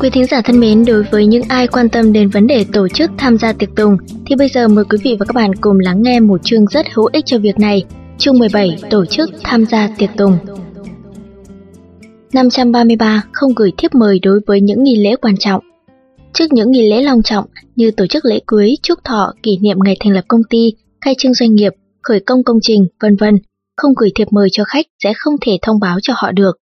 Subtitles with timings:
[0.00, 2.88] Quý thính giả thân mến, đối với những ai quan tâm đến vấn đề tổ
[2.88, 3.96] chức tham gia tiệc tùng
[4.26, 6.86] thì bây giờ mời quý vị và các bạn cùng lắng nghe một chương rất
[6.94, 7.84] hữu ích cho việc này.
[8.18, 10.38] Chương 17: Tổ chức tham gia tiệc tùng.
[12.32, 15.62] 533 không gửi thiếp mời đối với những nghi lễ quan trọng.
[16.32, 17.44] Trước những nghi lễ long trọng
[17.76, 21.14] như tổ chức lễ cưới, chúc thọ, kỷ niệm ngày thành lập công ty, khai
[21.18, 21.72] trương doanh nghiệp,
[22.02, 23.38] khởi công công trình, vân vân,
[23.76, 26.56] không gửi thiệp mời cho khách sẽ không thể thông báo cho họ được.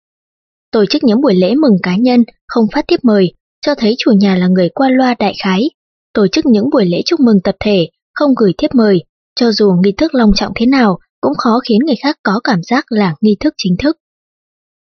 [0.74, 4.12] Tổ chức những buổi lễ mừng cá nhân, không phát thiệp mời, cho thấy chủ
[4.12, 5.70] nhà là người qua loa đại khái.
[6.14, 9.04] Tổ chức những buổi lễ chúc mừng tập thể, không gửi thiếp mời,
[9.36, 12.60] cho dù nghi thức long trọng thế nào cũng khó khiến người khác có cảm
[12.64, 13.98] giác là nghi thức chính thức.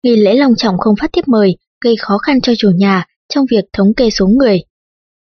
[0.03, 3.45] Nghi lễ long trọng không phát thiếp mời gây khó khăn cho chủ nhà trong
[3.51, 4.63] việc thống kê số người.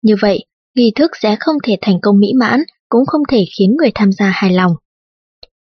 [0.01, 0.45] Như vậy,
[0.75, 4.11] nghi thức sẽ không thể thành công mỹ mãn, cũng không thể khiến người tham
[4.11, 4.71] gia hài lòng.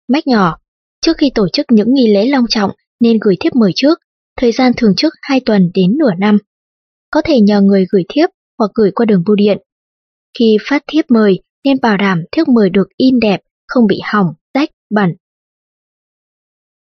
[0.08, 0.58] Mách nhỏ,
[1.02, 4.00] trước khi tổ chức những nghi lễ long trọng nên gửi thiếp mời trước,
[4.42, 6.38] thời gian thường trước 2 tuần đến nửa năm.
[7.12, 9.58] Có thể nhờ người gửi thiếp hoặc gửi qua đường bưu điện.
[10.40, 14.28] Khi phát thiếp mời nên bảo đảm thiếp mời được in đẹp, không bị hỏng,
[14.54, 15.10] rách, bẩn.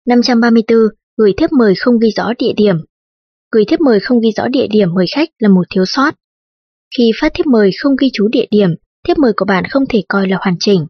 [0.07, 0.79] 534.
[1.17, 2.77] Gửi thiếp mời không ghi rõ địa điểm
[3.51, 6.15] Gửi thiếp mời không ghi rõ địa điểm mời khách là một thiếu sót.
[6.99, 8.71] Khi phát thiếp mời không ghi chú địa điểm,
[9.07, 10.87] thiếp mời của bạn không thể coi là hoàn chỉnh.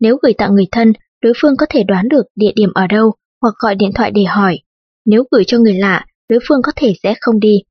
[0.00, 3.12] Nếu gửi tặng người thân, đối phương có thể đoán được địa điểm ở đâu
[3.40, 4.58] hoặc gọi điện thoại để hỏi.
[5.06, 7.62] Nếu gửi cho người lạ, đối phương có thể sẽ không đi.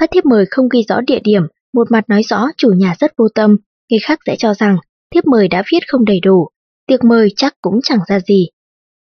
[0.00, 1.42] Phát thiếp mời không ghi rõ địa điểm,
[1.74, 3.56] một mặt nói rõ chủ nhà rất vô tâm,
[3.90, 4.76] người khác sẽ cho rằng
[5.14, 6.48] thiếp mời đã viết không đầy đủ,
[6.86, 8.48] tiệc mời chắc cũng chẳng ra gì.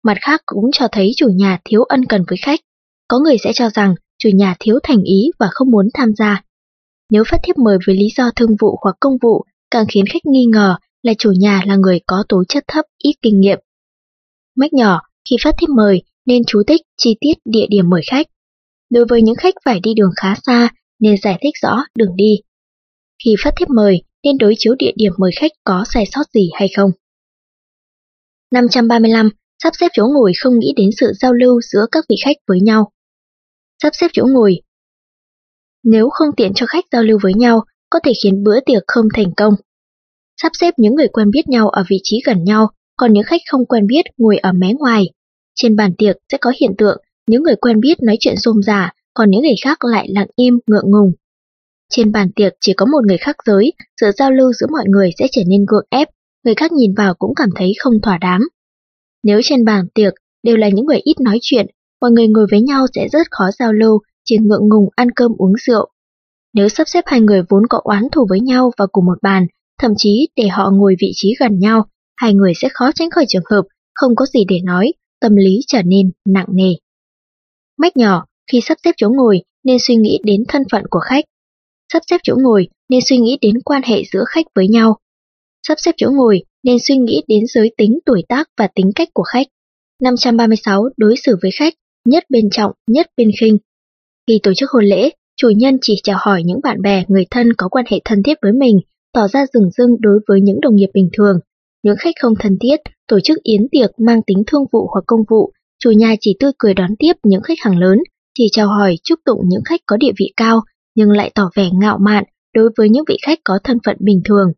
[0.05, 2.61] Mặt khác cũng cho thấy chủ nhà thiếu ân cần với khách.
[3.09, 6.43] Có người sẽ cho rằng chủ nhà thiếu thành ý và không muốn tham gia.
[7.11, 10.27] Nếu phát thiếp mời với lý do thương vụ hoặc công vụ, càng khiến khách
[10.27, 13.59] nghi ngờ là chủ nhà là người có tố chất thấp, ít kinh nghiệm.
[14.57, 18.27] Mách nhỏ, khi phát thiếp mời nên chú thích chi tiết địa điểm mời khách.
[18.91, 22.41] Đối với những khách phải đi đường khá xa nên giải thích rõ đường đi.
[23.25, 26.51] Khi phát thiếp mời nên đối chiếu địa điểm mời khách có sai sót gì
[26.55, 26.91] hay không.
[28.53, 29.31] 535.
[29.63, 32.61] Sắp xếp chỗ ngồi không nghĩ đến sự giao lưu giữa các vị khách với
[32.61, 32.91] nhau.
[33.83, 34.61] Sắp xếp chỗ ngồi
[35.85, 39.07] Nếu không tiện cho khách giao lưu với nhau, có thể khiến bữa tiệc không
[39.15, 39.55] thành công.
[40.43, 43.41] Sắp xếp những người quen biết nhau ở vị trí gần nhau, còn những khách
[43.51, 45.05] không quen biết ngồi ở mé ngoài.
[45.63, 48.93] Trên bàn tiệc sẽ có hiện tượng những người quen biết nói chuyện rôm rả,
[49.15, 51.13] còn những người khác lại lặng im ngượng ngùng.
[51.91, 55.11] Trên bàn tiệc chỉ có một người khác giới, sự giao lưu giữa mọi người
[55.19, 56.09] sẽ trở nên gượng ép,
[56.45, 58.41] người khác nhìn vào cũng cảm thấy không thỏa đáng.
[59.23, 61.67] Nếu trên bàn tiệc đều là những người ít nói chuyện,
[62.01, 65.33] mọi người ngồi với nhau sẽ rất khó giao lưu, chỉ ngượng ngùng ăn cơm
[65.39, 65.89] uống rượu.
[66.55, 69.47] Nếu sắp xếp hai người vốn có oán thù với nhau vào cùng một bàn,
[69.81, 71.87] thậm chí để họ ngồi vị trí gần nhau,
[72.17, 73.63] hai người sẽ khó tránh khỏi trường hợp
[73.95, 76.71] không có gì để nói, tâm lý trở nên nặng nề.
[77.79, 81.25] Mách nhỏ, khi sắp xếp chỗ ngồi nên suy nghĩ đến thân phận của khách.
[81.93, 84.97] Sắp xếp chỗ ngồi nên suy nghĩ đến quan hệ giữa khách với nhau.
[85.69, 89.09] Sắp xếp chỗ ngồi nên suy nghĩ đến giới tính, tuổi tác và tính cách
[89.15, 89.47] của khách.
[90.03, 91.75] 536 đối xử với khách,
[92.05, 93.59] nhất bên trọng, nhất bên khinh.
[94.27, 97.53] Khi tổ chức hôn lễ, chủ nhân chỉ chào hỏi những bạn bè, người thân
[97.53, 98.81] có quan hệ thân thiết với mình,
[99.13, 101.39] tỏ ra rừng rưng đối với những đồng nghiệp bình thường.
[101.89, 102.77] Những khách không thân thiết,
[103.07, 106.53] tổ chức yến tiệc mang tính thương vụ hoặc công vụ, chủ nhà chỉ tươi
[106.59, 107.99] cười đón tiếp những khách hàng lớn,
[108.39, 110.61] chỉ chào hỏi chúc tụng những khách có địa vị cao,
[110.95, 114.21] nhưng lại tỏ vẻ ngạo mạn đối với những vị khách có thân phận bình
[114.25, 114.53] thường.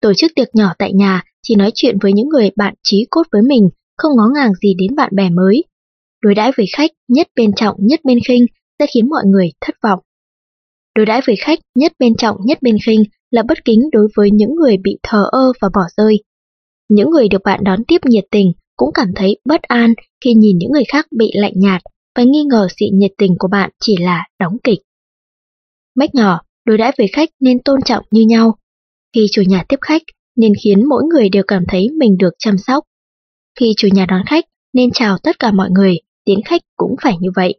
[0.00, 3.22] Tổ chức tiệc nhỏ tại nhà chỉ nói chuyện với những người bạn trí cốt
[3.32, 5.64] với mình, không ngó ngàng gì đến bạn bè mới.
[6.22, 8.46] Đối đãi với khách nhất bên trọng nhất bên khinh
[8.78, 10.00] sẽ khiến mọi người thất vọng.
[10.94, 14.30] Đối đãi với khách nhất bên trọng nhất bên khinh là bất kính đối với
[14.30, 16.16] những người bị thờ ơ và bỏ rơi.
[16.88, 20.58] Những người được bạn đón tiếp nhiệt tình cũng cảm thấy bất an khi nhìn
[20.58, 21.82] những người khác bị lạnh nhạt
[22.16, 24.78] và nghi ngờ sự nhiệt tình của bạn chỉ là đóng kịch.
[25.94, 28.58] Mách nhỏ, đối đãi với khách nên tôn trọng như nhau.
[29.14, 30.02] Khi chủ nhà tiếp khách,
[30.36, 32.84] nên khiến mỗi người đều cảm thấy mình được chăm sóc.
[33.60, 37.16] Khi chủ nhà đón khách, nên chào tất cả mọi người, Tiến khách cũng phải
[37.20, 37.54] như vậy.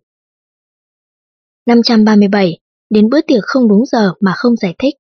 [1.65, 2.59] 537.
[2.89, 4.95] Đến bữa tiệc không đúng giờ mà không giải thích.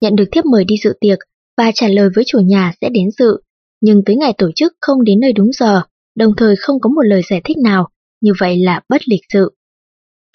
[0.00, 1.18] Nhận được thiếp mời đi dự tiệc
[1.56, 3.40] và trả lời với chủ nhà sẽ đến dự,
[3.80, 5.82] nhưng tới ngày tổ chức không đến nơi đúng giờ,
[6.16, 7.88] đồng thời không có một lời giải thích nào,
[8.20, 9.54] như vậy là bất lịch sự.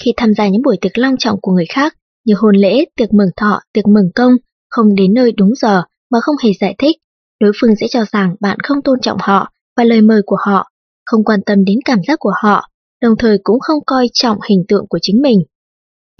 [0.04, 1.96] Khi tham gia những buổi tiệc long trọng của người khác,
[2.26, 4.34] như hôn lễ, tiệc mừng thọ, tiệc mừng công,
[4.70, 6.98] không đến nơi đúng giờ mà không hề giải thích,
[7.40, 10.70] đối phương sẽ cho rằng bạn không tôn trọng họ và lời mời của họ,
[11.06, 12.70] không quan tâm đến cảm giác của họ,
[13.02, 15.44] đồng thời cũng không coi trọng hình tượng của chính mình.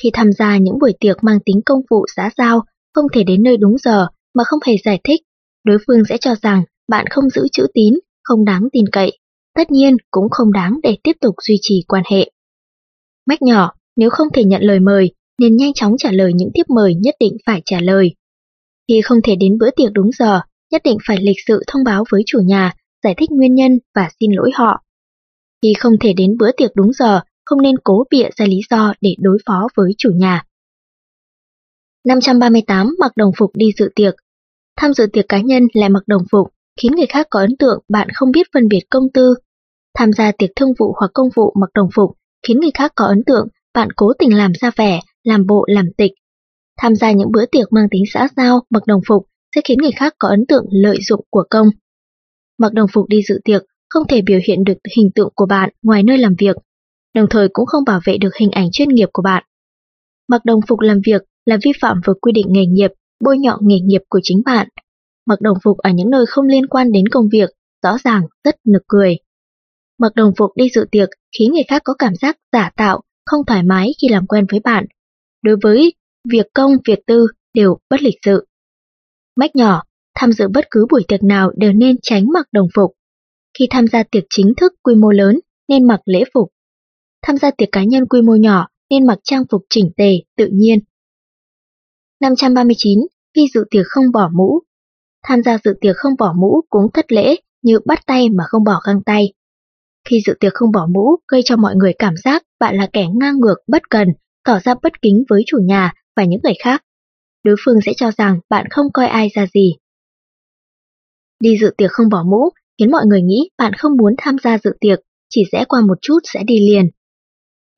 [0.02, 2.62] Khi tham gia những buổi tiệc mang tính công vụ xã giao,
[2.94, 5.22] không thể đến nơi đúng giờ mà không hề giải thích,
[5.64, 7.94] đối phương sẽ cho rằng bạn không giữ chữ tín,
[8.24, 9.18] không đáng tin cậy,
[9.56, 12.32] tất nhiên cũng không đáng để tiếp tục duy trì quan hệ.
[13.26, 16.64] Mách nhỏ, nếu không thể nhận lời mời, nên nhanh chóng trả lời những tiếp
[16.70, 18.16] mời nhất định phải trả lời.
[18.88, 20.42] Khi không thể đến bữa tiệc đúng giờ,
[20.72, 24.10] nhất định phải lịch sự thông báo với chủ nhà, giải thích nguyên nhân và
[24.20, 24.84] xin lỗi họ.
[25.62, 28.94] Khi không thể đến bữa tiệc đúng giờ, không nên cố bịa ra lý do
[29.02, 30.46] để đối phó với chủ nhà.
[32.08, 34.14] 538 mặc đồng phục đi dự tiệc.
[34.76, 36.48] Tham dự tiệc cá nhân lại mặc đồng phục,
[36.82, 39.34] khiến người khác có ấn tượng bạn không biết phân biệt công tư.
[39.98, 42.12] Tham gia tiệc thương vụ hoặc công vụ mặc đồng phục,
[42.48, 45.86] khiến người khác có ấn tượng bạn cố tình làm ra vẻ, làm bộ làm
[45.98, 46.12] tịch.
[46.78, 49.92] Tham gia những bữa tiệc mang tính xã giao mặc đồng phục sẽ khiến người
[49.92, 51.68] khác có ấn tượng lợi dụng của công.
[52.58, 55.70] Mặc đồng phục đi dự tiệc không thể biểu hiện được hình tượng của bạn
[55.84, 56.56] ngoài nơi làm việc,
[57.16, 59.44] đồng thời cũng không bảo vệ được hình ảnh chuyên nghiệp của bạn.
[60.28, 62.92] Mặc đồng phục làm việc là vi phạm với quy định nghề nghiệp,
[63.24, 64.68] bôi nhọ nghề nghiệp của chính bạn.
[65.26, 67.50] Mặc đồng phục ở những nơi không liên quan đến công việc,
[67.84, 69.18] rõ ràng rất nực cười.
[69.98, 73.46] Mặc đồng phục đi dự tiệc khiến người khác có cảm giác giả tạo, không
[73.48, 74.86] thoải mái khi làm quen với bạn.
[75.42, 75.94] Đối với
[76.30, 78.48] việc công, việc tư đều bất lịch sự.
[79.36, 79.84] Mách nhỏ,
[80.16, 82.92] tham dự bất cứ buổi tiệc nào đều nên tránh mặc đồng phục.
[83.60, 86.50] Khi tham gia tiệc chính thức quy mô lớn nên mặc lễ phục.
[87.22, 90.50] Tham gia tiệc cá nhân quy mô nhỏ nên mặc trang phục chỉnh tề, tự
[90.52, 90.80] nhiên.
[92.22, 93.00] 539.
[93.36, 94.60] Khi dự tiệc không bỏ mũ.
[95.24, 98.64] Tham gia dự tiệc không bỏ mũ cũng thất lễ như bắt tay mà không
[98.64, 99.34] bỏ găng tay.
[100.10, 103.08] Khi dự tiệc không bỏ mũ gây cho mọi người cảm giác bạn là kẻ
[103.20, 104.08] ngang ngược, bất cần,
[104.44, 106.84] tỏ ra bất kính với chủ nhà và những người khác.
[107.44, 109.76] Đối phương sẽ cho rằng bạn không coi ai ra gì.
[111.40, 112.50] Đi dự tiệc không bỏ mũ
[112.80, 115.00] khiến mọi người nghĩ bạn không muốn tham gia dự tiệc,
[115.30, 116.86] chỉ rẽ qua một chút sẽ đi liền.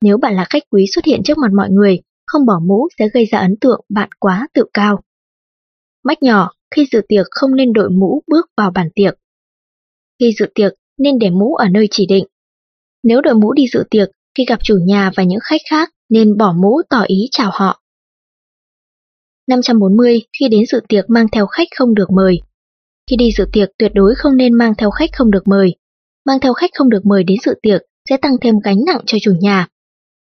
[0.02, 3.08] Nếu bạn là khách quý xuất hiện trước mặt mọi người, không bỏ mũ sẽ
[3.14, 5.00] gây ra ấn tượng bạn quá tự cao.
[6.04, 9.14] Mách nhỏ, khi dự tiệc không nên đội mũ bước vào bàn tiệc.
[10.20, 12.24] Khi dự tiệc, nên để mũ ở nơi chỉ định.
[13.02, 14.08] Nếu đội mũ đi dự tiệc,
[14.38, 17.82] khi gặp chủ nhà và những khách khác, nên bỏ mũ tỏ ý chào họ.
[19.46, 20.22] 540.
[20.38, 22.40] Khi đến dự tiệc mang theo khách không được mời.
[23.10, 25.74] Khi đi dự tiệc tuyệt đối không nên mang theo khách không được mời.
[26.24, 29.18] Mang theo khách không được mời đến dự tiệc sẽ tăng thêm gánh nặng cho
[29.22, 29.68] chủ nhà.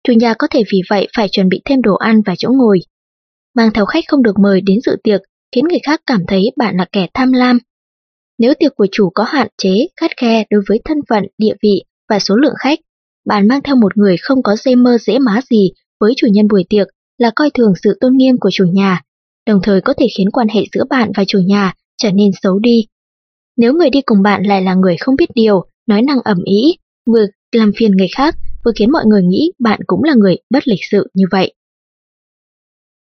[0.03, 2.79] Chủ nhà có thể vì vậy phải chuẩn bị thêm đồ ăn và chỗ ngồi.
[3.55, 5.21] Mang theo khách không được mời đến dự tiệc
[5.56, 7.59] khiến người khác cảm thấy bạn là kẻ tham lam.
[8.38, 11.83] Nếu tiệc của chủ có hạn chế, khắt khe đối với thân phận, địa vị
[12.09, 12.80] và số lượng khách,
[13.25, 16.48] bạn mang theo một người không có dây mơ dễ má gì với chủ nhân
[16.48, 16.88] buổi tiệc
[17.18, 19.01] là coi thường sự tôn nghiêm của chủ nhà,
[19.48, 22.59] đồng thời có thể khiến quan hệ giữa bạn và chủ nhà trở nên xấu
[22.59, 22.86] đi.
[23.57, 26.75] Nếu người đi cùng bạn lại là người không biết điều, nói năng ẩm ý,
[27.06, 30.68] vừa làm phiền người khác, vừa khiến mọi người nghĩ bạn cũng là người bất
[30.68, 31.53] lịch sự như vậy.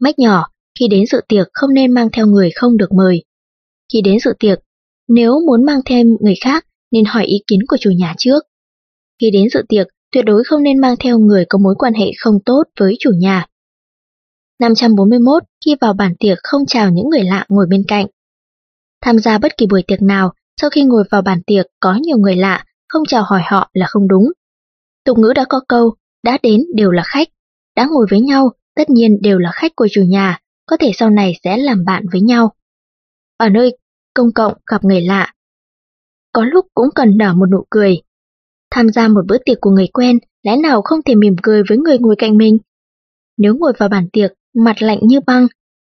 [0.01, 3.25] Mách nhỏ, khi đến dự tiệc không nên mang theo người không được mời.
[3.93, 4.58] Khi đến dự tiệc,
[5.08, 8.44] nếu muốn mang thêm người khác nên hỏi ý kiến của chủ nhà trước.
[9.20, 12.06] Khi đến dự tiệc, tuyệt đối không nên mang theo người có mối quan hệ
[12.19, 13.46] không tốt với chủ nhà.
[14.61, 15.43] 541.
[15.64, 18.06] Khi vào bàn tiệc không chào những người lạ ngồi bên cạnh.
[19.00, 22.19] Tham gia bất kỳ buổi tiệc nào, sau khi ngồi vào bàn tiệc có nhiều
[22.19, 24.25] người lạ, không chào hỏi họ là không đúng.
[25.05, 25.94] Tục ngữ đã có câu,
[26.25, 27.28] đã đến đều là khách,
[27.76, 30.38] đã ngồi với nhau, tất nhiên đều là khách của chủ nhà,
[30.70, 32.52] có thể sau này sẽ làm bạn với nhau.
[33.36, 33.77] Ở nơi
[34.15, 35.34] công cộng gặp người lạ,
[36.32, 38.03] có lúc cũng cần nở một nụ cười.
[38.70, 41.79] Tham gia một bữa tiệc của người quen, lẽ nào không thể mỉm cười với
[41.79, 42.58] người ngồi cạnh mình?
[43.36, 45.46] Nếu ngồi vào bàn tiệc, mặt lạnh như băng,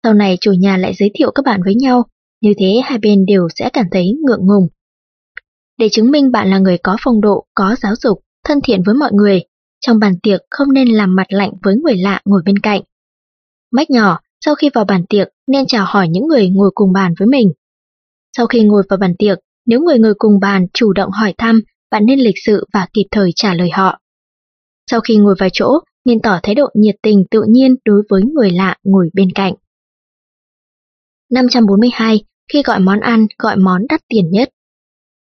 [0.02, 2.02] sau này chủ nhà lại giới thiệu các bạn với nhau,
[2.40, 4.68] như thế hai bên đều sẽ cảm thấy ngượng ngùng.
[5.78, 8.94] Để chứng minh bạn là người có phong độ, có giáo dục, thân thiện với
[8.94, 9.42] mọi người,
[9.80, 12.82] trong bàn tiệc không nên làm mặt lạnh với người lạ ngồi bên cạnh.
[13.72, 17.14] Mách nhỏ, sau khi vào bàn tiệc nên chào hỏi những người ngồi cùng bàn
[17.18, 17.52] với mình.
[18.36, 21.60] Sau khi ngồi vào bàn tiệc, nếu người ngồi cùng bàn chủ động hỏi thăm,
[21.90, 23.98] bạn nên lịch sự và kịp thời trả lời họ.
[24.90, 28.22] Sau khi ngồi vào chỗ, nên tỏ thái độ nhiệt tình tự nhiên đối với
[28.34, 29.54] người lạ ngồi bên cạnh.
[31.30, 32.24] 542.
[32.52, 34.48] Khi gọi món ăn, gọi món đắt tiền nhất.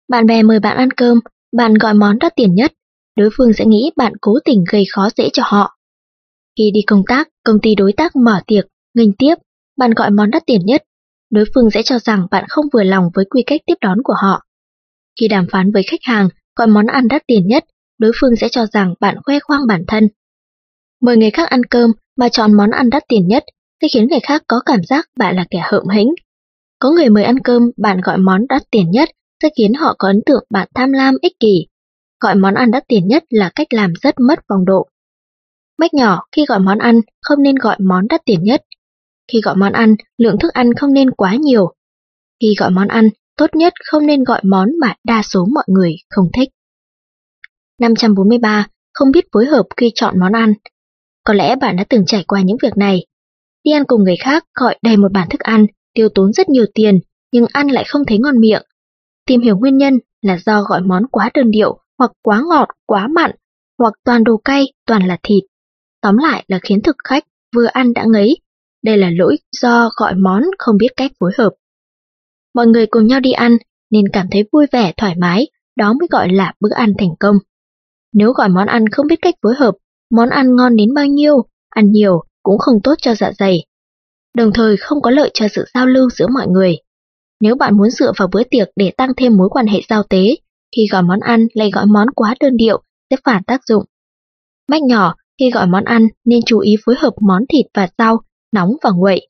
[0.10, 1.20] Bạn bè mời bạn ăn cơm,
[1.58, 2.74] bạn gọi món đắt tiền nhất,
[3.16, 5.78] đối phương sẽ nghĩ bạn cố tình gây khó dễ cho họ.
[6.58, 9.36] Khi đi công tác, công ty đối tác mở tiệc, Ngành tiếp,
[9.78, 10.84] bạn gọi món đắt tiền nhất,
[11.30, 14.16] đối phương sẽ cho rằng bạn không vừa lòng với quy cách tiếp đón của
[14.22, 14.46] họ.
[15.20, 17.66] Khi đàm phán với khách hàng, gọi món ăn đắt tiền nhất,
[17.98, 20.08] đối phương sẽ cho rằng bạn khoe khoang bản thân.
[21.02, 23.44] Mời người khác ăn cơm mà chọn món ăn đắt tiền nhất
[23.82, 26.14] sẽ khiến người khác có cảm giác bạn là kẻ hợm hĩnh.
[26.80, 29.10] Có người mời ăn cơm, bạn gọi món đắt tiền nhất
[29.44, 31.68] sẽ khiến họ có ấn tượng bạn tham lam ích kỷ.
[32.20, 34.88] Gọi món ăn đắt tiền nhất là cách làm rất mất phong độ.
[35.78, 38.62] Mách nhỏ, khi gọi món ăn, không nên gọi món đắt tiền nhất.
[39.32, 41.74] Khi gọi món ăn, lượng thức ăn không nên quá nhiều.
[42.42, 45.96] Khi gọi món ăn, tốt nhất không nên gọi món mà đa số mọi người
[46.10, 46.50] không thích.
[47.80, 48.68] 543.
[48.94, 50.54] Không biết phối hợp khi chọn món ăn.
[51.24, 53.06] Có lẽ bạn đã từng trải qua những việc này.
[53.64, 56.66] Đi ăn cùng người khác gọi đầy một bàn thức ăn, tiêu tốn rất nhiều
[56.74, 57.00] tiền,
[57.32, 58.64] nhưng ăn lại không thấy ngon miệng.
[59.26, 63.08] Tìm hiểu nguyên nhân là do gọi món quá đơn điệu, hoặc quá ngọt, quá
[63.08, 63.32] mặn,
[63.78, 65.44] hoặc toàn đồ cay, toàn là thịt.
[66.02, 67.24] Tóm lại là khiến thực khách
[67.56, 68.38] vừa ăn đã ngấy.
[68.84, 71.50] Đây là lỗi do gọi món không biết cách phối hợp.
[72.56, 73.58] Mọi người cùng nhau đi ăn
[73.92, 77.36] nên cảm thấy vui vẻ, thoải mái, đó mới gọi là bữa ăn thành công.
[78.14, 79.76] Nếu gọi món ăn không biết cách phối hợp,
[80.12, 83.66] món ăn ngon đến bao nhiêu, ăn nhiều cũng không tốt cho dạ dày.
[84.36, 86.78] Đồng thời không có lợi cho sự giao lưu giữa mọi người.
[87.42, 90.36] Nếu bạn muốn dựa vào bữa tiệc để tăng thêm mối quan hệ giao tế,
[90.76, 93.84] khi gọi món ăn lại gọi món quá đơn điệu sẽ phản tác dụng.
[94.70, 98.22] Mách nhỏ, khi gọi món ăn nên chú ý phối hợp món thịt và rau,
[98.52, 99.22] nóng và nguội.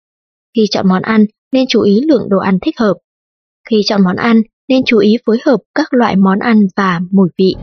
[0.56, 2.94] Khi chọn món ăn nên chú ý lượng đồ ăn thích hợp.
[3.70, 7.30] Khi chọn món ăn nên chú ý phối hợp các loại món ăn và mùi
[7.38, 7.56] vị.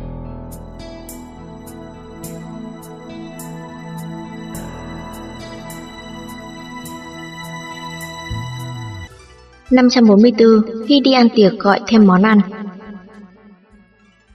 [9.70, 12.40] Năm trăm bốn mươi bốn khi đi ăn tiệc gọi thêm món ăn.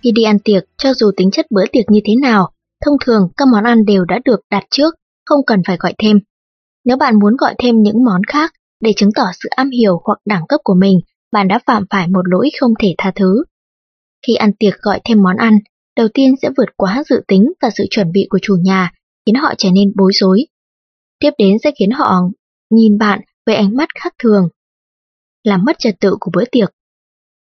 [0.04, 2.52] Khi đi ăn tiệc, cho dù tính chất bữa tiệc như thế nào,
[2.86, 6.20] thông thường các món ăn đều đã được đặt trước, không cần phải gọi thêm.
[6.86, 10.20] Nếu bạn muốn gọi thêm những món khác để chứng tỏ sự am hiểu hoặc
[10.26, 11.00] đẳng cấp của mình,
[11.32, 13.44] bạn đã phạm phải một lỗi không thể tha thứ.
[14.28, 15.60] Khi ăn tiệc gọi thêm món ăn,
[15.96, 18.92] đầu tiên sẽ vượt quá dự tính và sự chuẩn bị của chủ nhà,
[19.26, 20.46] khiến họ trở nên bối rối.
[21.20, 22.22] Tiếp đến sẽ khiến họ
[22.70, 24.50] nhìn bạn với ánh mắt khác thường,
[25.44, 26.70] làm mất trật tự của bữa tiệc.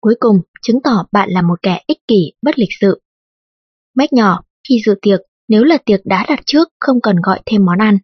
[0.01, 3.01] Cuối cùng, chứng tỏ bạn là một kẻ ích kỷ, bất lịch sự.
[3.95, 7.65] Mách nhỏ, khi dự tiệc, nếu là tiệc đã đặt trước, không cần gọi thêm
[7.65, 7.97] món ăn.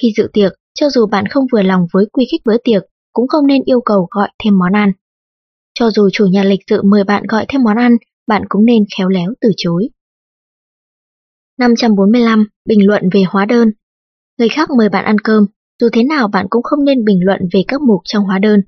[0.00, 3.28] Khi dự tiệc, cho dù bạn không vừa lòng với quy khích bữa tiệc, cũng
[3.28, 4.92] không nên yêu cầu gọi thêm món ăn.
[5.74, 8.84] Cho dù chủ nhà lịch sự mời bạn gọi thêm món ăn, bạn cũng nên
[8.98, 9.88] khéo léo từ chối.
[11.58, 12.48] 545.
[12.64, 13.70] Bình luận về hóa đơn
[14.38, 15.46] Người khác mời bạn ăn cơm,
[15.80, 18.60] dù thế nào bạn cũng không nên bình luận về các mục trong hóa đơn.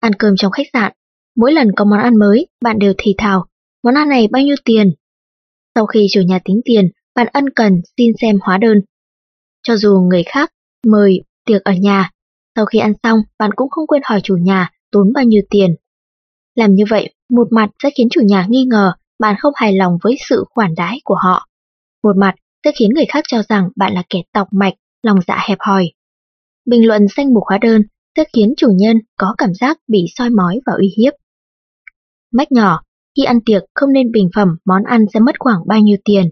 [0.00, 0.92] Ăn cơm trong khách sạn,
[1.36, 3.46] mỗi lần có món ăn mới, bạn đều thì thào,
[3.82, 4.92] món ăn này bao nhiêu tiền?
[5.74, 8.80] Sau khi chủ nhà tính tiền, bạn ân cần xin xem hóa đơn.
[9.62, 10.52] Cho dù người khác
[10.86, 12.10] mời tiệc ở nhà,
[12.56, 15.74] sau khi ăn xong, bạn cũng không quên hỏi chủ nhà tốn bao nhiêu tiền.
[16.54, 19.98] Làm như vậy, một mặt sẽ khiến chủ nhà nghi ngờ bạn không hài lòng
[20.02, 21.48] với sự khoản đãi của họ.
[22.02, 25.44] Một mặt sẽ khiến người khác cho rằng bạn là kẻ tọc mạch, lòng dạ
[25.48, 25.92] hẹp hòi.
[26.66, 27.82] Bình luận danh mục hóa đơn
[28.16, 31.12] sẽ khiến chủ nhân có cảm giác bị soi mói và uy hiếp.
[32.32, 32.82] Mách nhỏ,
[33.16, 36.30] khi ăn tiệc không nên bình phẩm món ăn sẽ mất khoảng bao nhiêu tiền.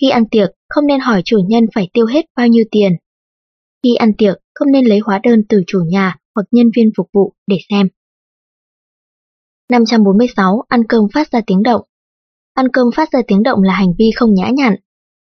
[0.00, 2.92] Khi ăn tiệc không nên hỏi chủ nhân phải tiêu hết bao nhiêu tiền.
[3.82, 7.08] Khi ăn tiệc không nên lấy hóa đơn từ chủ nhà hoặc nhân viên phục
[7.12, 7.88] vụ để xem.
[9.70, 10.62] 546.
[10.68, 11.82] Ăn cơm phát ra tiếng động
[12.54, 14.74] Ăn cơm phát ra tiếng động là hành vi không nhã nhặn.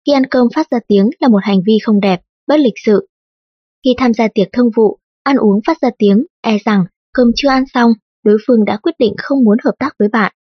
[0.07, 3.09] Khi ăn cơm phát ra tiếng là một hành vi không đẹp, bất lịch sự.
[3.85, 7.49] Khi tham gia tiệc thương vụ, ăn uống phát ra tiếng, e rằng cơm chưa
[7.49, 7.93] ăn xong,
[8.25, 10.33] đối phương đã quyết định không muốn hợp tác với bạn.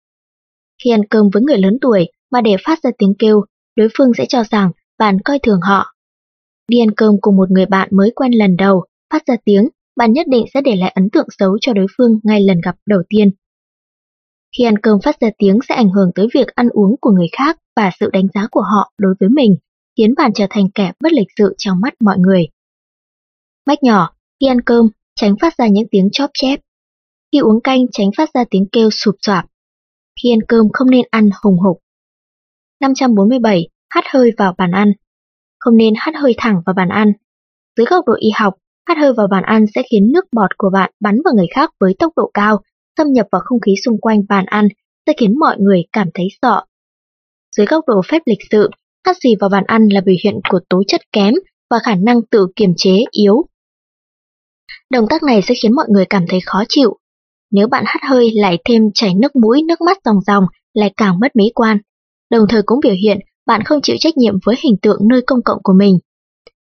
[0.83, 3.41] Khi ăn cơm với người lớn tuổi mà để phát ra tiếng kêu,
[3.75, 5.95] đối phương sẽ cho rằng bạn coi thường họ.
[6.67, 10.13] Đi ăn cơm cùng một người bạn mới quen lần đầu, phát ra tiếng, bạn
[10.13, 13.01] nhất định sẽ để lại ấn tượng xấu cho đối phương ngay lần gặp đầu
[13.09, 13.31] tiên.
[14.57, 17.27] Khi ăn cơm phát ra tiếng sẽ ảnh hưởng tới việc ăn uống của người
[17.37, 19.55] khác và sự đánh giá của họ đối với mình,
[19.97, 22.47] khiến bạn trở thành kẻ bất lịch sự trong mắt mọi người.
[23.65, 24.09] Mách nhỏ,
[24.39, 26.59] khi ăn cơm, tránh phát ra những tiếng chóp chép.
[27.31, 29.45] Khi uống canh, tránh phát ra tiếng kêu sụp soạp.
[30.23, 31.79] Khi ăn cơm không nên ăn hùng hục.
[32.81, 33.69] 547.
[33.95, 34.91] Hắt hơi vào bàn ăn.
[35.59, 37.13] Không nên hắt hơi thẳng vào bàn ăn.
[37.77, 38.53] Dưới góc độ y học,
[38.87, 41.71] hắt hơi vào bàn ăn sẽ khiến nước bọt của bạn bắn vào người khác
[41.79, 42.61] với tốc độ cao,
[42.97, 44.67] xâm nhập vào không khí xung quanh bàn ăn
[45.07, 46.63] sẽ khiến mọi người cảm thấy sợ.
[47.57, 48.69] Dưới góc độ phép lịch sự,
[49.05, 51.33] hắt gì vào bàn ăn là biểu hiện của tố chất kém
[51.69, 53.45] và khả năng tự kiềm chế yếu.
[54.91, 56.97] Động tác này sẽ khiến mọi người cảm thấy khó chịu.
[57.51, 61.19] Nếu bạn hắt hơi lại thêm chảy nước mũi, nước mắt ròng ròng lại càng
[61.19, 61.77] mất mỹ quan.
[62.29, 65.39] Đồng thời cũng biểu hiện bạn không chịu trách nhiệm với hình tượng nơi công
[65.45, 65.99] cộng của mình.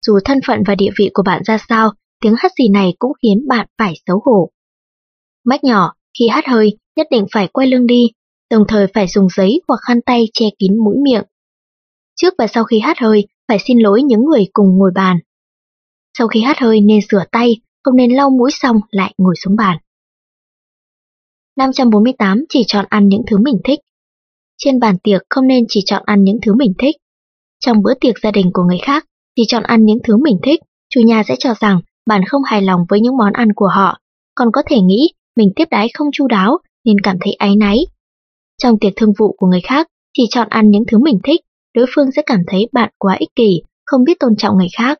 [0.06, 1.92] Dù thân phận và địa vị của bạn ra sao,
[2.22, 4.50] tiếng hắt xì này cũng khiến bạn phải xấu hổ.
[5.46, 8.08] Mách nhỏ, khi hắt hơi, nhất định phải quay lưng đi,
[8.50, 11.24] đồng thời phải dùng giấy hoặc khăn tay che kín mũi miệng.
[12.16, 15.18] Trước và sau khi hắt hơi, phải xin lỗi những người cùng ngồi bàn.
[16.18, 19.56] Sau khi hắt hơi nên rửa tay, không nên lau mũi xong lại ngồi xuống
[19.56, 19.78] bàn.
[21.58, 23.80] 548 chỉ chọn ăn những thứ mình thích.
[24.58, 26.96] Trên bàn tiệc không nên chỉ chọn ăn những thứ mình thích.
[27.60, 30.60] Trong bữa tiệc gia đình của người khác, chỉ chọn ăn những thứ mình thích,
[30.90, 34.00] chủ nhà sẽ cho rằng bạn không hài lòng với những món ăn của họ,
[34.36, 37.78] còn có thể nghĩ mình tiếp đái không chu đáo nên cảm thấy áy náy.
[38.58, 41.42] Trong tiệc thương vụ của người khác, chỉ chọn ăn những thứ mình thích,
[41.74, 44.98] đối phương sẽ cảm thấy bạn quá ích kỷ không biết tôn trọng người khác.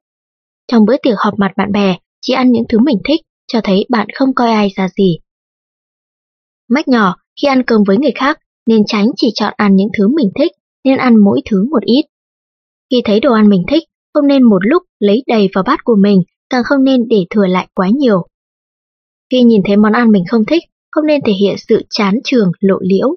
[0.68, 3.86] Trong bữa tiệc họp mặt bạn bè, chỉ ăn những thứ mình thích, cho thấy
[3.90, 5.18] bạn không coi ai ra gì.
[6.70, 10.08] Mách nhỏ, khi ăn cơm với người khác, nên tránh chỉ chọn ăn những thứ
[10.08, 10.52] mình thích,
[10.84, 12.06] nên ăn mỗi thứ một ít.
[12.92, 15.96] Khi thấy đồ ăn mình thích, không nên một lúc lấy đầy vào bát của
[15.96, 18.28] mình, càng không nên để thừa lại quá nhiều.
[19.32, 22.52] Khi nhìn thấy món ăn mình không thích, không nên thể hiện sự chán trường
[22.60, 23.16] lộ liễu.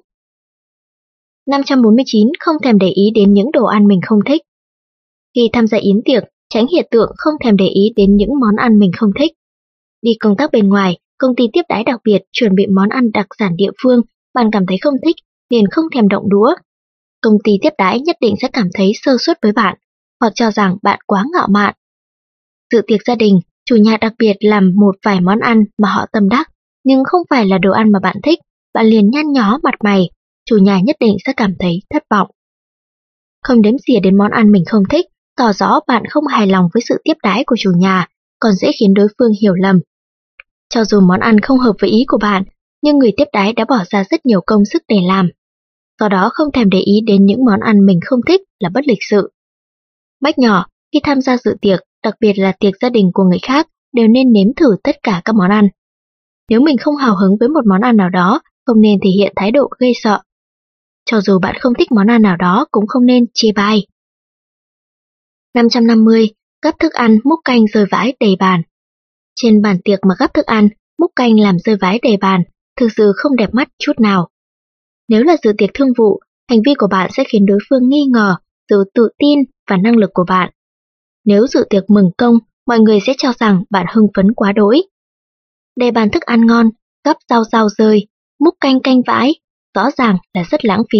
[1.47, 4.41] 549 không thèm để ý đến những đồ ăn mình không thích.
[5.35, 8.55] Khi tham gia yến tiệc, tránh hiện tượng không thèm để ý đến những món
[8.55, 9.31] ăn mình không thích.
[10.01, 13.11] Đi công tác bên ngoài, công ty tiếp đãi đặc biệt chuẩn bị món ăn
[13.11, 14.01] đặc sản địa phương,
[14.33, 15.15] bạn cảm thấy không thích,
[15.49, 16.55] liền không thèm động đũa.
[17.21, 19.77] Công ty tiếp đãi nhất định sẽ cảm thấy sơ suất với bạn,
[20.19, 21.73] hoặc cho rằng bạn quá ngạo mạn.
[22.73, 26.05] Dự tiệc gia đình, chủ nhà đặc biệt làm một vài món ăn mà họ
[26.11, 26.49] tâm đắc,
[26.83, 28.39] nhưng không phải là đồ ăn mà bạn thích,
[28.73, 30.09] bạn liền nhăn nhó mặt mày,
[30.45, 32.31] chủ nhà nhất định sẽ cảm thấy thất vọng.
[33.43, 35.05] Không đếm xỉa đến món ăn mình không thích,
[35.37, 38.07] tỏ rõ bạn không hài lòng với sự tiếp đái của chủ nhà,
[38.39, 39.79] còn dễ khiến đối phương hiểu lầm.
[40.69, 42.43] Cho dù món ăn không hợp với ý của bạn,
[42.81, 45.29] nhưng người tiếp đái đã bỏ ra rất nhiều công sức để làm.
[45.99, 48.87] Do đó không thèm để ý đến những món ăn mình không thích là bất
[48.87, 49.31] lịch sự.
[50.21, 53.39] Bách nhỏ, khi tham gia dự tiệc, đặc biệt là tiệc gia đình của người
[53.41, 55.67] khác, đều nên nếm thử tất cả các món ăn.
[56.49, 59.33] Nếu mình không hào hứng với một món ăn nào đó, không nên thể hiện
[59.35, 60.19] thái độ gây sợ.
[61.05, 63.87] Cho dù bạn không thích món ăn nào đó cũng không nên chê bai.
[65.53, 66.29] 550.
[66.63, 68.61] Gắp thức ăn múc canh rơi vãi đầy bàn.
[69.35, 72.41] Trên bàn tiệc mà gắp thức ăn, múc canh làm rơi vãi đầy bàn,
[72.79, 74.29] thực sự không đẹp mắt chút nào.
[75.09, 78.05] Nếu là dự tiệc thương vụ, hành vi của bạn sẽ khiến đối phương nghi
[78.09, 78.35] ngờ
[78.69, 79.39] sự tự tin
[79.69, 80.51] và năng lực của bạn.
[81.25, 82.37] Nếu dự tiệc mừng công,
[82.67, 84.81] mọi người sẽ cho rằng bạn hưng phấn quá đỗi.
[85.75, 86.69] Đề bàn thức ăn ngon,
[87.05, 88.07] gắp rau rau rơi,
[88.39, 89.33] múc canh canh vãi,
[89.75, 90.99] rõ ràng là rất lãng phí.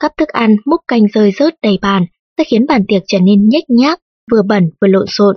[0.00, 2.06] cắp thức ăn, múc canh rơi rớt đầy bàn
[2.38, 5.36] sẽ khiến bàn tiệc trở nên nhếch nhác, vừa bẩn vừa lộn xộn.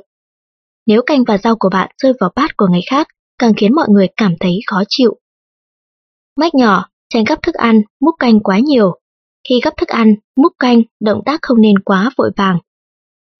[0.86, 3.08] Nếu canh và rau của bạn rơi vào bát của người khác,
[3.40, 5.18] càng khiến mọi người cảm thấy khó chịu.
[6.36, 8.92] Mách nhỏ, tránh gấp thức ăn, múc canh quá nhiều.
[9.50, 12.60] Khi gấp thức ăn, múc canh, động tác không nên quá vội vàng.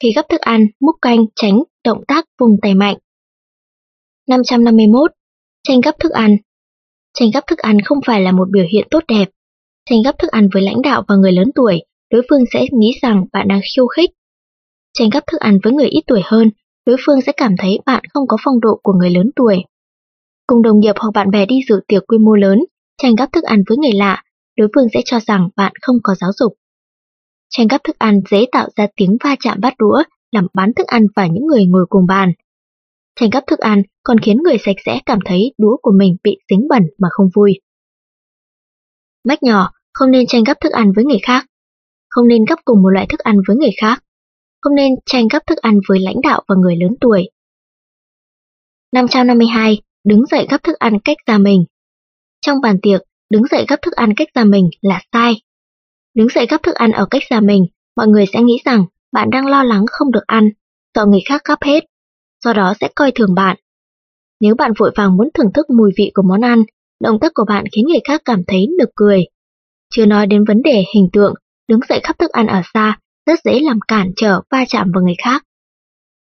[0.04, 2.98] Khi gấp thức ăn, múc canh, tránh động tác vùng tay mạnh.
[4.28, 5.12] 551.
[5.64, 6.38] Tranh gấp thức ăn
[7.14, 9.26] Tranh gấp thức ăn không phải là một biểu hiện tốt đẹp.
[9.90, 12.92] Tranh gấp thức ăn với lãnh đạo và người lớn tuổi, đối phương sẽ nghĩ
[13.02, 14.10] rằng bạn đang khiêu khích.
[14.94, 16.52] Tranh gấp thức ăn với người ít tuổi hơn,
[16.86, 19.64] đối phương sẽ cảm thấy bạn không có phong độ của người lớn tuổi.
[20.48, 22.60] Cùng đồng nghiệp hoặc bạn bè đi dự tiệc quy mô lớn,
[23.02, 24.24] tranh gắp thức ăn với người lạ,
[24.58, 26.54] đối phương sẽ cho rằng bạn không có giáo dục.
[27.50, 30.88] Tranh gắp thức ăn dễ tạo ra tiếng va chạm bát đũa, làm bắn thức
[30.88, 32.32] ăn vào những người ngồi cùng bàn.
[33.20, 36.38] Tranh gắp thức ăn còn khiến người sạch sẽ cảm thấy đũa của mình bị
[36.50, 37.60] dính bẩn mà không vui.
[39.24, 41.46] Mách nhỏ, không nên tranh gắp thức ăn với người khác.
[42.10, 44.04] Không nên gắp cùng một loại thức ăn với người khác.
[44.62, 47.30] Không nên tranh gắp thức ăn với lãnh đạo và người lớn tuổi.
[48.94, 51.66] 552 đứng dậy gấp thức ăn cách ra mình.
[52.48, 55.42] Trong bàn tiệc, đứng dậy gấp thức ăn cách ra mình là sai.
[56.16, 59.30] Đứng dậy gấp thức ăn ở cách ra mình, mọi người sẽ nghĩ rằng bạn
[59.30, 60.50] đang lo lắng không được ăn,
[60.96, 61.86] sợ người khác gấp hết,
[62.46, 63.58] do đó sẽ coi thường bạn.
[64.40, 66.64] Nếu bạn vội vàng muốn thưởng thức mùi vị của món ăn,
[67.00, 69.26] động tác của bạn khiến người khác cảm thấy nực cười.
[69.94, 71.34] Chưa nói đến vấn đề hình tượng,
[71.68, 75.04] đứng dậy gấp thức ăn ở xa rất dễ làm cản trở va chạm vào
[75.04, 75.44] người khác.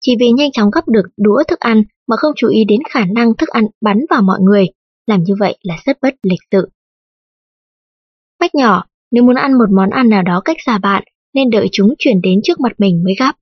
[0.00, 3.04] Chỉ vì nhanh chóng gấp được đũa thức ăn mà không chú ý đến khả
[3.14, 4.66] năng thức ăn bắn vào mọi người,
[5.08, 6.68] làm như vậy là rất bất lịch sự.
[8.40, 11.68] Bách nhỏ, nếu muốn ăn một món ăn nào đó cách xa bạn, nên đợi
[11.72, 13.36] chúng chuyển đến trước mặt mình mới gắp.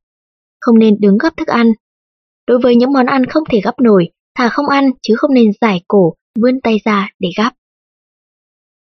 [0.60, 1.66] Không nên đứng gắp thức ăn.
[2.46, 5.50] Đối với những món ăn không thể gắp nổi, thà không ăn chứ không nên
[5.60, 7.52] giải cổ, vươn tay ra để gắp.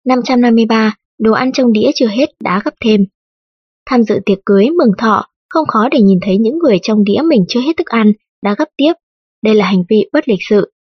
[0.06, 0.96] 553.
[1.20, 3.06] Đồ ăn trong đĩa chưa hết đã gắp thêm.
[3.86, 7.22] Tham dự tiệc cưới mừng thọ, không khó để nhìn thấy những người trong đĩa
[7.26, 8.94] mình chưa hết thức ăn, đã gắp tiếp.
[9.42, 10.73] Đây là hành vi bất lịch sự.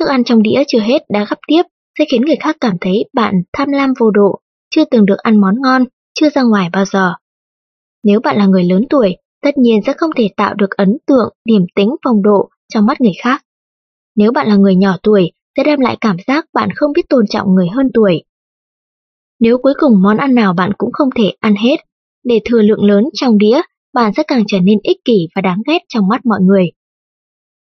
[0.00, 1.62] Thức ăn trong đĩa chưa hết đã gấp tiếp
[1.98, 5.40] sẽ khiến người khác cảm thấy bạn tham lam vô độ, chưa từng được ăn
[5.40, 7.14] món ngon, chưa ra ngoài bao giờ.
[8.04, 11.34] Nếu bạn là người lớn tuổi, tất nhiên sẽ không thể tạo được ấn tượng,
[11.44, 13.44] điểm tính phong độ trong mắt người khác.
[14.16, 17.26] Nếu bạn là người nhỏ tuổi, sẽ đem lại cảm giác bạn không biết tôn
[17.26, 18.24] trọng người hơn tuổi.
[19.40, 21.76] Nếu cuối cùng món ăn nào bạn cũng không thể ăn hết,
[22.24, 23.60] để thừa lượng lớn trong đĩa,
[23.92, 26.72] bạn sẽ càng trở nên ích kỷ và đáng ghét trong mắt mọi người.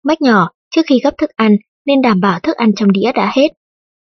[0.04, 1.56] Mách nhỏ, trước khi gấp thức ăn,
[1.86, 3.48] nên đảm bảo thức ăn trong đĩa đã hết.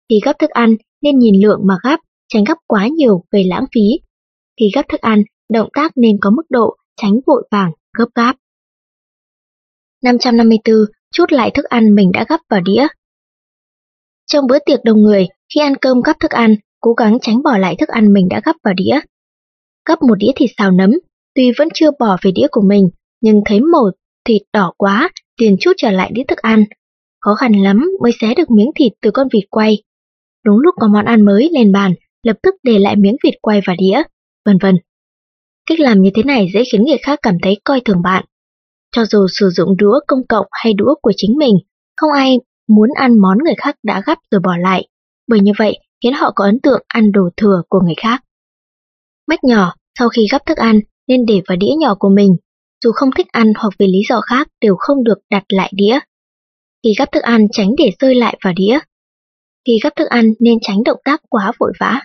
[0.09, 1.97] Khi gấp thức ăn, nên nhìn lượng mà gấp,
[2.29, 4.01] tránh gấp quá nhiều gây lãng phí.
[4.61, 8.37] Khi gấp thức ăn, động tác nên có mức độ, tránh vội vàng, gấp gáp.
[10.03, 10.75] 554.
[11.13, 12.87] Chút lại thức ăn mình đã gấp vào đĩa.
[14.27, 17.59] Trong bữa tiệc đông người, khi ăn cơm gấp thức ăn, cố gắng tránh bỏ
[17.59, 19.01] lại thức ăn mình đã gấp vào đĩa.
[19.89, 20.91] Gấp một đĩa thịt xào nấm,
[21.35, 23.91] tuy vẫn chưa bỏ về đĩa của mình, nhưng thấy màu
[24.25, 25.11] thịt đỏ quá,
[25.41, 26.65] liền chút trở lại đĩa thức ăn.
[27.25, 29.83] Khó khăn lắm mới xé được miếng thịt từ con vịt quay.
[30.45, 33.61] Đúng lúc có món ăn mới lên bàn, lập tức để lại miếng vịt quay
[33.67, 34.03] và đĩa,
[34.45, 34.77] vân vân.
[35.67, 38.25] Cách làm như thế này dễ khiến người khác cảm thấy coi thường bạn.
[38.93, 41.55] Cho dù sử dụng đũa công cộng hay đũa của chính mình,
[41.97, 44.89] không ai muốn ăn món người khác đã gắp rồi bỏ lại,
[45.29, 48.25] bởi như vậy khiến họ có ấn tượng ăn đồ thừa của người khác.
[49.29, 52.37] Mách nhỏ, sau khi gắp thức ăn nên để vào đĩa nhỏ của mình,
[52.85, 55.99] dù không thích ăn hoặc vì lý do khác đều không được đặt lại đĩa.
[56.85, 58.79] Khi gắp thức ăn tránh để rơi lại vào đĩa.
[59.67, 62.01] Khi gắp thức ăn nên tránh động tác quá vội vã.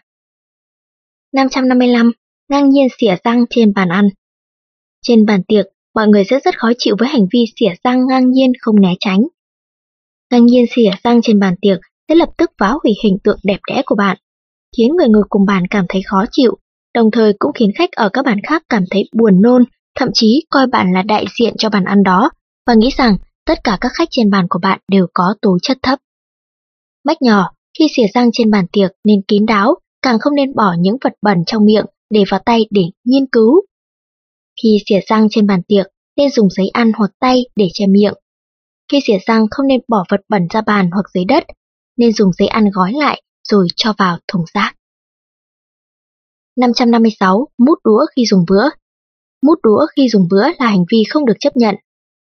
[1.33, 2.11] 555.
[2.49, 4.09] Ngang nhiên xỉa răng trên bàn ăn.
[5.01, 5.65] Trên bàn tiệc,
[5.95, 8.93] mọi người sẽ rất khó chịu với hành vi xỉa răng ngang nhiên không né
[8.99, 9.21] tránh.
[10.31, 13.59] Ngang nhiên xỉa răng trên bàn tiệc sẽ lập tức phá hủy hình tượng đẹp
[13.67, 14.17] đẽ của bạn,
[14.77, 16.57] khiến người ngồi cùng bàn cảm thấy khó chịu,
[16.93, 19.63] đồng thời cũng khiến khách ở các bàn khác cảm thấy buồn nôn,
[19.95, 22.29] thậm chí coi bạn là đại diện cho bàn ăn đó
[22.67, 23.17] và nghĩ rằng
[23.49, 25.99] tất cả các khách trên bàn của bạn đều có tố chất thấp.
[27.03, 30.75] Mách nhỏ, khi xỉa răng trên bàn tiệc nên kín đáo, càng không nên bỏ
[30.79, 33.61] những vật bẩn trong miệng để vào tay để nghiên cứu.
[34.63, 35.85] Khi xỉa răng trên bàn tiệc,
[36.17, 38.13] nên dùng giấy ăn hoặc tay để che miệng.
[38.91, 41.43] Khi xỉa răng không nên bỏ vật bẩn ra bàn hoặc dưới đất,
[41.97, 44.75] nên dùng giấy ăn gói lại rồi cho vào thùng rác.
[46.55, 47.47] 556.
[47.57, 48.69] Mút đũa khi dùng bữa
[49.41, 51.75] Mút đũa khi dùng bữa là hành vi không được chấp nhận.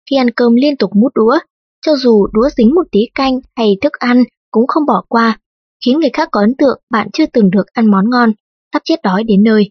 [0.09, 1.39] Khi ăn cơm liên tục mút đũa,
[1.85, 5.39] cho dù đũa dính một tí canh hay thức ăn cũng không bỏ qua,
[5.85, 8.31] khiến người khác có ấn tượng bạn chưa từng được ăn món ngon,
[8.73, 9.69] sắp chết đói đến nơi.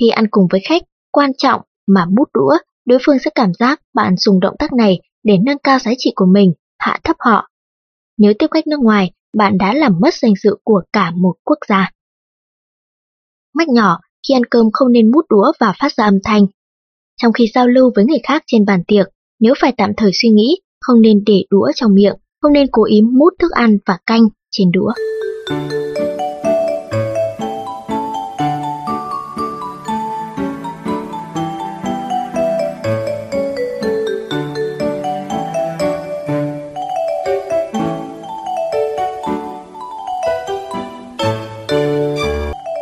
[0.00, 3.80] Khi ăn cùng với khách, quan trọng mà mút đũa, đối phương sẽ cảm giác
[3.94, 7.48] bạn dùng động tác này để nâng cao giá trị của mình, hạ thấp họ.
[8.18, 11.58] Nếu tiếp khách nước ngoài, bạn đã làm mất danh dự của cả một quốc
[11.68, 11.90] gia.
[13.54, 16.46] Mách nhỏ, khi ăn cơm không nên mút đũa và phát ra âm thanh.
[17.16, 19.06] Trong khi giao lưu với người khác trên bàn tiệc,
[19.40, 22.84] nếu phải tạm thời suy nghĩ, không nên để đũa trong miệng, không nên cố
[22.84, 24.92] ý mút thức ăn và canh trên đũa.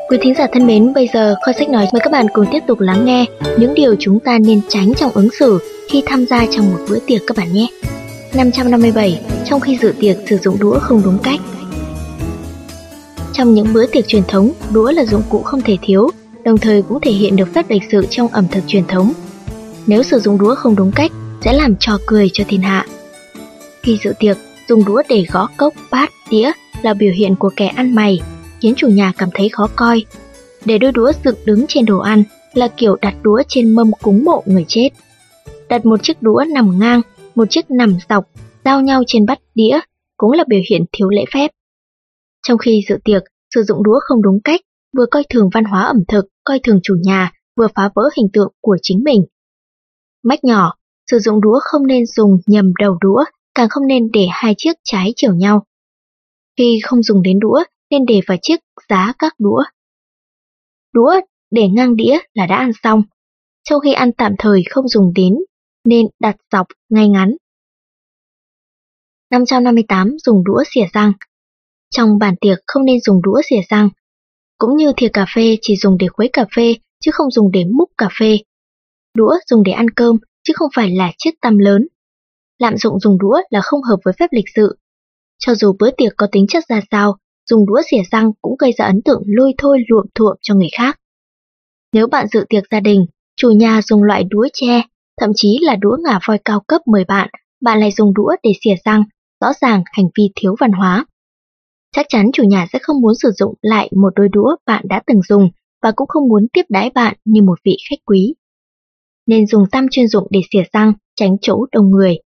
[0.08, 2.62] Quý thính giả thân mến, bây giờ Kho Sách Nói mời các bạn cùng tiếp
[2.66, 3.24] tục lắng nghe
[3.58, 5.58] những điều chúng ta nên tránh trong ứng xử
[5.90, 7.66] khi tham gia trong một bữa tiệc các bạn nhé.
[8.34, 9.20] 557.
[9.44, 11.40] Trong khi dự tiệc sử dụng đũa không đúng cách
[13.32, 16.10] Trong những bữa tiệc truyền thống, đũa là dụng cụ không thể thiếu,
[16.44, 19.12] đồng thời cũng thể hiện được phép lịch sự trong ẩm thực truyền thống.
[19.86, 21.12] Nếu sử dụng đũa không đúng cách,
[21.44, 22.86] sẽ làm trò cười cho thiên hạ.
[23.82, 24.36] Khi dự tiệc,
[24.68, 26.50] dùng đũa để gõ cốc, bát, đĩa
[26.82, 28.20] là biểu hiện của kẻ ăn mày,
[28.66, 30.04] khiến chủ nhà cảm thấy khó coi.
[30.64, 32.22] Để đôi đũa dựng đứng trên đồ ăn
[32.54, 34.90] là kiểu đặt đũa trên mâm cúng mộ người chết.
[35.68, 37.00] Đặt một chiếc đũa nằm ngang,
[37.34, 38.24] một chiếc nằm dọc,
[38.64, 39.78] giao nhau trên bát đĩa
[40.16, 41.50] cũng là biểu hiện thiếu lễ phép.
[42.46, 43.22] Trong khi dự tiệc,
[43.54, 44.60] sử dụng đũa không đúng cách,
[44.96, 48.26] vừa coi thường văn hóa ẩm thực, coi thường chủ nhà, vừa phá vỡ hình
[48.32, 49.24] tượng của chính mình.
[50.24, 50.74] Mách nhỏ,
[51.10, 53.24] sử dụng đũa không nên dùng nhầm đầu đũa,
[53.54, 55.66] càng không nên để hai chiếc trái chiều nhau.
[56.58, 59.62] Khi không dùng đến đũa, nên để vào chiếc giá các đũa.
[60.94, 61.14] Đũa
[61.50, 63.02] để ngang đĩa là đã ăn xong,
[63.64, 65.34] trong khi ăn tạm thời không dùng đến
[65.84, 67.36] nên đặt dọc ngay ngắn.
[69.30, 71.12] 558 dùng đũa xỉa răng.
[71.90, 73.88] Trong bàn tiệc không nên dùng đũa xỉa răng,
[74.58, 77.64] cũng như thìa cà phê chỉ dùng để khuấy cà phê chứ không dùng để
[77.64, 78.38] múc cà phê.
[79.14, 81.86] Đũa dùng để ăn cơm chứ không phải là chiếc tăm lớn.
[82.58, 84.78] Lạm dụng dùng đũa là không hợp với phép lịch sự.
[85.38, 87.16] Cho dù bữa tiệc có tính chất ra sao,
[87.50, 90.68] dùng đũa xỉa răng cũng gây ra ấn tượng lôi thôi luộm thuộm cho người
[90.78, 91.00] khác.
[91.92, 93.06] Nếu bạn dự tiệc gia đình,
[93.36, 94.82] chủ nhà dùng loại đũa tre,
[95.20, 97.28] thậm chí là đũa ngà voi cao cấp mời bạn,
[97.60, 99.04] bạn lại dùng đũa để xỉa răng,
[99.40, 101.06] rõ ràng hành vi thiếu văn hóa.
[101.96, 105.02] Chắc chắn chủ nhà sẽ không muốn sử dụng lại một đôi đũa bạn đã
[105.06, 105.50] từng dùng
[105.82, 108.34] và cũng không muốn tiếp đái bạn như một vị khách quý.
[109.26, 112.18] Nên dùng tăm chuyên dụng để xỉa răng, tránh chỗ đông người.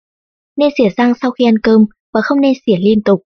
[0.56, 3.22] Nên xỉa răng sau khi ăn cơm và không nên xỉa liên tục.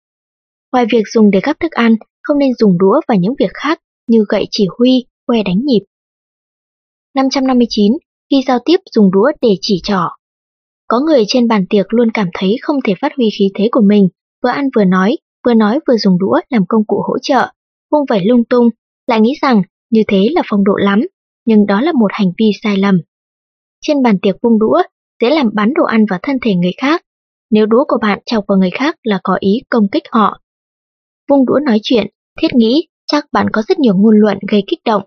[0.71, 3.79] Ngoài việc dùng để gắp thức ăn, không nên dùng đũa và những việc khác
[4.07, 5.81] như gậy chỉ huy, que đánh nhịp.
[7.15, 7.93] 559.
[8.31, 10.01] Khi giao tiếp dùng đũa để chỉ trỏ.
[10.87, 13.81] Có người trên bàn tiệc luôn cảm thấy không thể phát huy khí thế của
[13.81, 14.07] mình,
[14.43, 17.47] vừa ăn vừa nói, vừa nói vừa dùng đũa làm công cụ hỗ trợ,
[17.91, 18.69] vung vẩy lung tung,
[19.07, 21.01] lại nghĩ rằng như thế là phong độ lắm,
[21.45, 22.97] nhưng đó là một hành vi sai lầm.
[23.81, 24.81] Trên bàn tiệc vung đũa
[25.21, 27.01] sẽ làm bắn đồ ăn vào thân thể người khác.
[27.51, 30.39] Nếu đũa của bạn chọc vào người khác là có ý công kích họ,
[31.29, 32.07] vung đũa nói chuyện,
[32.41, 35.01] thiết nghĩ chắc bạn có rất nhiều ngôn luận gây kích động.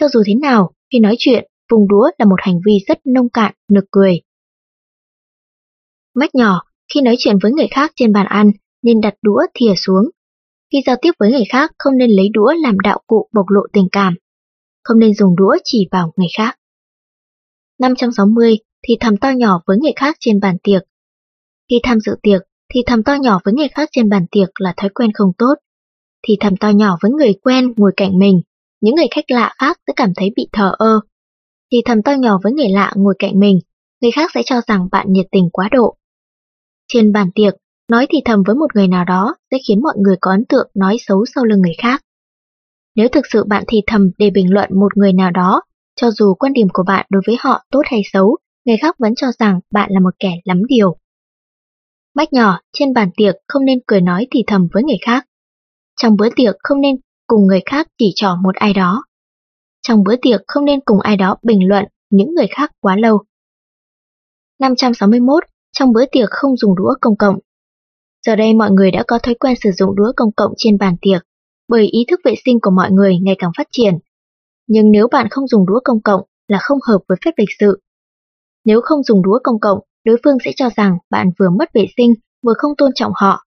[0.00, 3.28] Cho dù thế nào, khi nói chuyện, vùng đũa là một hành vi rất nông
[3.28, 4.20] cạn, nực cười,
[6.14, 6.62] Mách nhỏ,
[6.94, 8.50] khi nói chuyện với người khác trên bàn ăn,
[8.82, 10.10] nên đặt đũa thìa xuống.
[10.72, 13.60] Khi giao tiếp với người khác, không nên lấy đũa làm đạo cụ bộc lộ
[13.72, 14.14] tình cảm.
[14.82, 16.58] Không nên dùng đũa chỉ vào người khác.
[17.78, 20.82] 560 thì thầm to nhỏ với người khác trên bàn tiệc.
[21.70, 22.42] Khi tham dự tiệc,
[22.74, 25.54] thì thầm to nhỏ với người khác trên bàn tiệc là thói quen không tốt.
[26.28, 28.40] Thì thầm to nhỏ với người quen ngồi cạnh mình,
[28.80, 31.00] những người khách lạ khác sẽ cảm thấy bị thờ ơ.
[31.72, 33.58] Thì thầm to nhỏ với người lạ ngồi cạnh mình,
[34.00, 35.96] người khác sẽ cho rằng bạn nhiệt tình quá độ.
[36.88, 37.54] Trên bàn tiệc,
[37.88, 40.70] nói thì thầm với một người nào đó sẽ khiến mọi người có ấn tượng
[40.74, 42.02] nói xấu sau lưng người khác.
[42.96, 45.62] Nếu thực sự bạn thì thầm để bình luận một người nào đó,
[45.96, 49.14] cho dù quan điểm của bạn đối với họ tốt hay xấu, người khác vẫn
[49.14, 50.96] cho rằng bạn là một kẻ lắm điều.
[52.14, 55.26] Bách nhỏ, trên bàn tiệc không nên cười nói thì thầm với người khác.
[55.96, 56.96] Trong bữa tiệc không nên
[57.26, 59.04] cùng người khác chỉ trỏ một ai đó.
[59.82, 63.18] Trong bữa tiệc không nên cùng ai đó bình luận những người khác quá lâu.
[64.60, 65.44] 561.
[65.72, 67.38] Trong bữa tiệc không dùng đũa công cộng.
[68.26, 70.96] Giờ đây mọi người đã có thói quen sử dụng đũa công cộng trên bàn
[71.00, 71.22] tiệc,
[71.68, 73.98] bởi ý thức vệ sinh của mọi người ngày càng phát triển.
[74.66, 77.80] Nhưng nếu bạn không dùng đũa công cộng là không hợp với phép lịch sự.
[78.64, 81.86] Nếu không dùng đũa công cộng, đối phương sẽ cho rằng bạn vừa mất vệ
[81.96, 83.44] sinh, vừa không tôn trọng họ.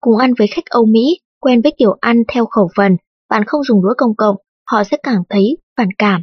[0.00, 2.96] Cùng ăn với khách Âu Mỹ, quen với kiểu ăn theo khẩu phần,
[3.28, 4.36] bạn không dùng đũa công cộng,
[4.70, 6.22] họ sẽ càng thấy phản cảm.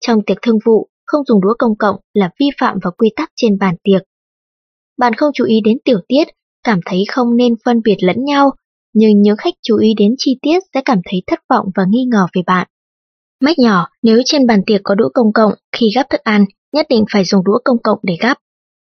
[0.00, 3.30] Trong tiệc thương vụ, không dùng đũa công cộng là vi phạm vào quy tắc
[3.36, 4.02] trên bàn tiệc.
[4.98, 6.24] Bạn không chú ý đến tiểu tiết,
[6.64, 8.50] cảm thấy không nên phân biệt lẫn nhau,
[8.92, 12.04] nhưng những khách chú ý đến chi tiết sẽ cảm thấy thất vọng và nghi
[12.04, 12.68] ngờ về bạn.
[13.40, 16.86] Mách nhỏ, nếu trên bàn tiệc có đũa công cộng, khi gắp thức ăn, nhất
[16.88, 18.38] định phải dùng đũa công cộng để gắp.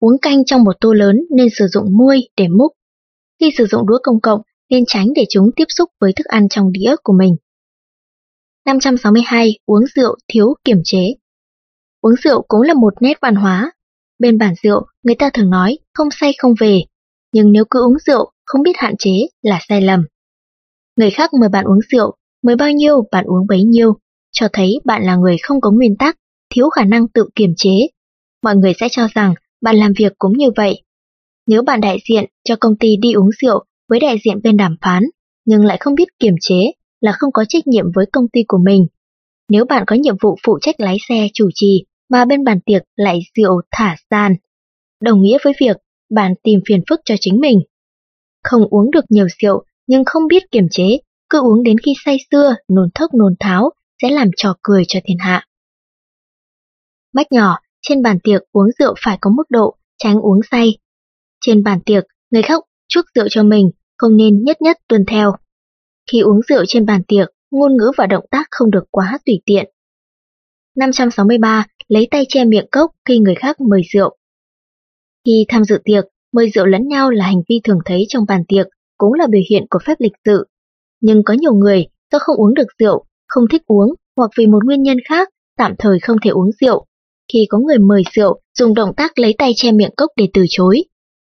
[0.06, 2.72] Uống canh trong một tô lớn nên sử dụng muôi để múc.
[3.40, 4.40] Khi sử dụng đũa công cộng,
[4.70, 7.36] nên tránh để chúng tiếp xúc với thức ăn trong đĩa của mình.
[8.64, 9.58] 562.
[9.66, 11.14] Uống rượu thiếu kiểm chế
[12.00, 13.72] Uống rượu cũng là một nét văn hóa.
[14.18, 16.80] Bên bản rượu, người ta thường nói không say không về,
[17.32, 20.04] nhưng nếu cứ uống rượu không biết hạn chế là sai lầm.
[20.96, 23.96] Người khác mời bạn uống rượu, mời bao nhiêu bạn uống bấy nhiêu,
[24.32, 26.16] cho thấy bạn là người không có nguyên tắc,
[26.54, 27.88] thiếu khả năng tự kiềm chế.
[28.42, 30.82] Mọi người sẽ cho rằng bạn làm việc cũng như vậy.
[31.46, 34.76] Nếu bạn đại diện cho công ty đi uống rượu với đại diện bên đàm
[34.80, 35.02] phán,
[35.44, 38.58] nhưng lại không biết kiềm chế, là không có trách nhiệm với công ty của
[38.58, 38.86] mình.
[39.48, 42.82] Nếu bạn có nhiệm vụ phụ trách lái xe chủ trì, mà bên bàn tiệc
[42.96, 44.34] lại rượu thả gian,
[45.00, 45.76] đồng nghĩa với việc
[46.10, 47.60] bạn tìm phiền phức cho chính mình.
[48.44, 50.98] Không uống được nhiều rượu, nhưng không biết kiềm chế,
[51.30, 53.70] cứ uống đến khi say xưa, nôn thốc nôn tháo,
[54.02, 55.46] sẽ làm trò cười cho thiên hạ.
[57.12, 60.78] Mách nhỏ, trên bàn tiệc uống rượu phải có mức độ, tránh uống say.
[61.40, 65.32] Trên bàn tiệc, người khác chuốc rượu cho mình, không nên nhất nhất tuân theo.
[66.12, 69.40] Khi uống rượu trên bàn tiệc, ngôn ngữ và động tác không được quá tùy
[69.46, 69.70] tiện.
[70.76, 71.66] 563.
[71.88, 74.16] Lấy tay che miệng cốc khi người khác mời rượu.
[75.24, 78.42] Khi tham dự tiệc, mời rượu lẫn nhau là hành vi thường thấy trong bàn
[78.48, 78.66] tiệc,
[78.98, 80.46] cũng là biểu hiện của phép lịch sự.
[81.00, 84.64] Nhưng có nhiều người do không uống được rượu, không thích uống hoặc vì một
[84.64, 86.86] nguyên nhân khác tạm thời không thể uống rượu.
[87.32, 90.44] Khi có người mời rượu, dùng động tác lấy tay che miệng cốc để từ
[90.48, 90.84] chối.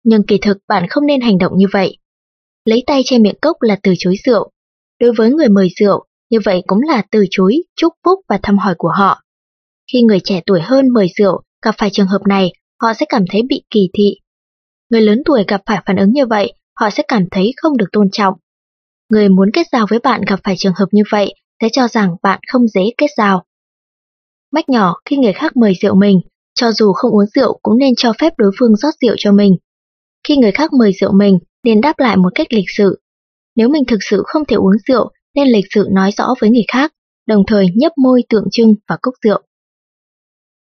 [0.04, 1.98] Nhưng kỳ thực bạn không nên hành động như vậy.
[2.66, 4.52] Lấy tay che miệng cốc là từ chối rượu.
[5.00, 8.58] Đối với người mời rượu, như vậy cũng là từ chối, chúc phúc và thăm
[8.58, 9.22] hỏi của họ.
[9.92, 13.26] Khi người trẻ tuổi hơn mời rượu, gặp phải trường hợp này, họ sẽ cảm
[13.32, 14.16] thấy bị kỳ thị.
[14.90, 17.86] Người lớn tuổi gặp phải phản ứng như vậy, họ sẽ cảm thấy không được
[17.92, 18.34] tôn trọng.
[19.10, 22.16] Người muốn kết giao với bạn gặp phải trường hợp như vậy sẽ cho rằng
[22.22, 23.44] bạn không dễ kết giao.
[24.54, 26.22] Mách nhỏ khi người khác mời rượu mình,
[26.56, 29.56] cho dù không uống rượu cũng nên cho phép đối phương rót rượu cho mình.
[30.28, 33.00] Khi người khác mời rượu mình, nên đáp lại một cách lịch sự.
[33.56, 36.66] Nếu mình thực sự không thể uống rượu, nên lịch sự nói rõ với người
[36.68, 36.94] khác,
[37.28, 39.42] đồng thời nhấp môi tượng trưng và cốc rượu.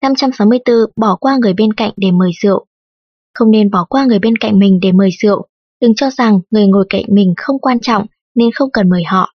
[0.02, 0.76] 564.
[0.96, 2.66] Bỏ qua người bên cạnh để mời rượu
[3.34, 5.46] Không nên bỏ qua người bên cạnh mình để mời rượu,
[5.80, 9.34] đừng cho rằng người ngồi cạnh mình không quan trọng nên không cần mời họ.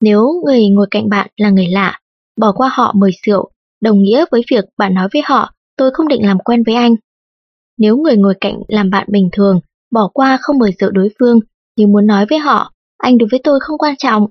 [0.00, 2.00] Nếu người ngồi cạnh bạn là người lạ,
[2.40, 3.51] bỏ qua họ mời rượu,
[3.82, 6.94] đồng nghĩa với việc bạn nói với họ, tôi không định làm quen với anh.
[7.78, 11.40] Nếu người ngồi cạnh làm bạn bình thường, bỏ qua không mời rượu đối phương,
[11.76, 14.26] nhưng muốn nói với họ, anh đối với tôi không quan trọng.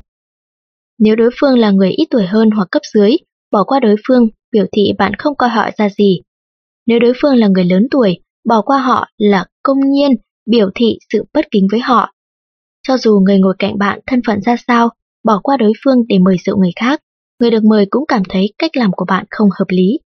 [0.99, 3.11] Nếu đối phương là người ít tuổi hơn hoặc cấp dưới,
[3.51, 6.21] bỏ qua đối phương, biểu thị bạn không coi họ ra gì.
[6.85, 10.11] Nếu đối phương là người lớn tuổi, bỏ qua họ là công nhiên,
[10.49, 12.11] biểu thị sự bất kính với họ.
[12.87, 14.89] Cho dù người ngồi cạnh bạn thân phận ra sao,
[15.23, 17.01] bỏ qua đối phương để mời rượu người khác,
[17.41, 19.99] người được mời cũng cảm thấy cách làm của bạn không hợp lý.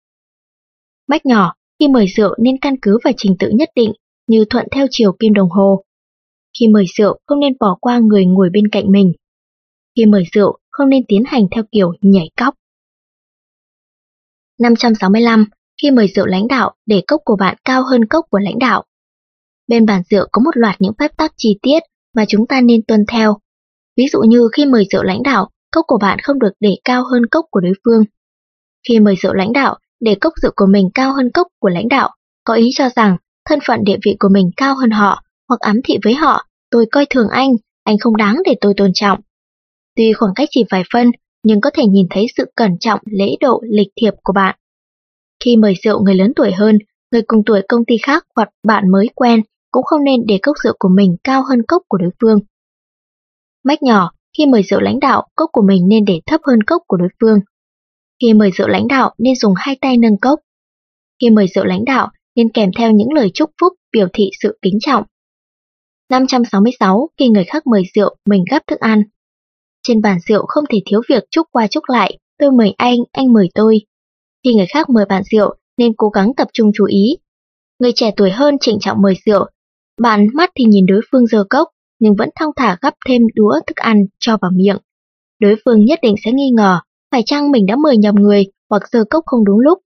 [1.08, 3.94] Mách nhỏ, khi mời rượu nên căn cứ vào trình tự nhất định,
[4.28, 5.84] như thuận theo chiều kim đồng hồ.
[6.60, 9.14] Khi mời rượu không nên bỏ qua người ngồi bên cạnh mình.
[9.96, 12.54] Khi mời rượu không nên tiến hành theo kiểu nhảy cóc.
[14.60, 15.46] 565.
[15.82, 18.84] Khi mời rượu lãnh đạo để cốc của bạn cao hơn cốc của lãnh đạo.
[19.68, 21.80] bên bàn rượu có một loạt những phép tắc chi tiết
[22.16, 23.38] mà chúng ta nên tuân theo.
[23.98, 27.04] Ví dụ như khi mời rượu lãnh đạo, cốc của bạn không được để cao
[27.04, 28.04] hơn cốc của đối phương.
[28.88, 31.88] Khi mời rượu lãnh đạo, để cốc rượu của mình cao hơn cốc của lãnh
[31.88, 32.10] đạo,
[32.44, 35.80] có ý cho rằng thân phận địa vị của mình cao hơn họ, hoặc ám
[35.84, 37.50] thị với họ, tôi coi thường anh,
[37.84, 39.20] anh không đáng để tôi tôn trọng.
[39.96, 41.12] Tuy khoảng cách chỉ vài phân,
[41.44, 44.56] nhưng có thể nhìn thấy sự cẩn trọng, lễ độ, lịch thiệp của bạn.
[45.44, 46.78] Khi mời rượu người lớn tuổi hơn,
[47.12, 50.56] người cùng tuổi công ty khác hoặc bạn mới quen cũng không nên để cốc
[50.64, 52.40] rượu của mình cao hơn cốc của đối phương.
[53.64, 56.82] Mách nhỏ, khi mời rượu lãnh đạo, cốc của mình nên để thấp hơn cốc
[56.88, 57.40] của đối phương.
[58.22, 60.40] Khi mời rượu lãnh đạo nên dùng hai tay nâng cốc.
[61.22, 64.60] Khi mời rượu lãnh đạo nên kèm theo những lời chúc phúc biểu thị sự
[64.62, 65.04] kính trọng.
[66.10, 67.10] 566.
[67.20, 69.04] Khi người khác mời rượu, mình gắp thức ăn.
[69.88, 73.34] Trên bàn rượu không thể thiếu việc chúc qua chúc lại, tôi mời anh, anh
[73.34, 73.80] mời tôi.
[74.44, 77.18] Khi người khác mời bạn rượu, nên cố gắng tập trung chú ý.
[77.80, 79.46] Người trẻ tuổi hơn trịnh trọng mời rượu,
[80.02, 81.68] bạn mắt thì nhìn đối phương dơ cốc,
[82.00, 84.78] nhưng vẫn thong thả gắp thêm đũa thức ăn cho vào miệng.
[85.40, 86.80] Đối phương nhất định sẽ nghi ngờ,
[87.12, 89.80] phải chăng mình đã mời nhầm người hoặc giơ cốc không đúng lúc.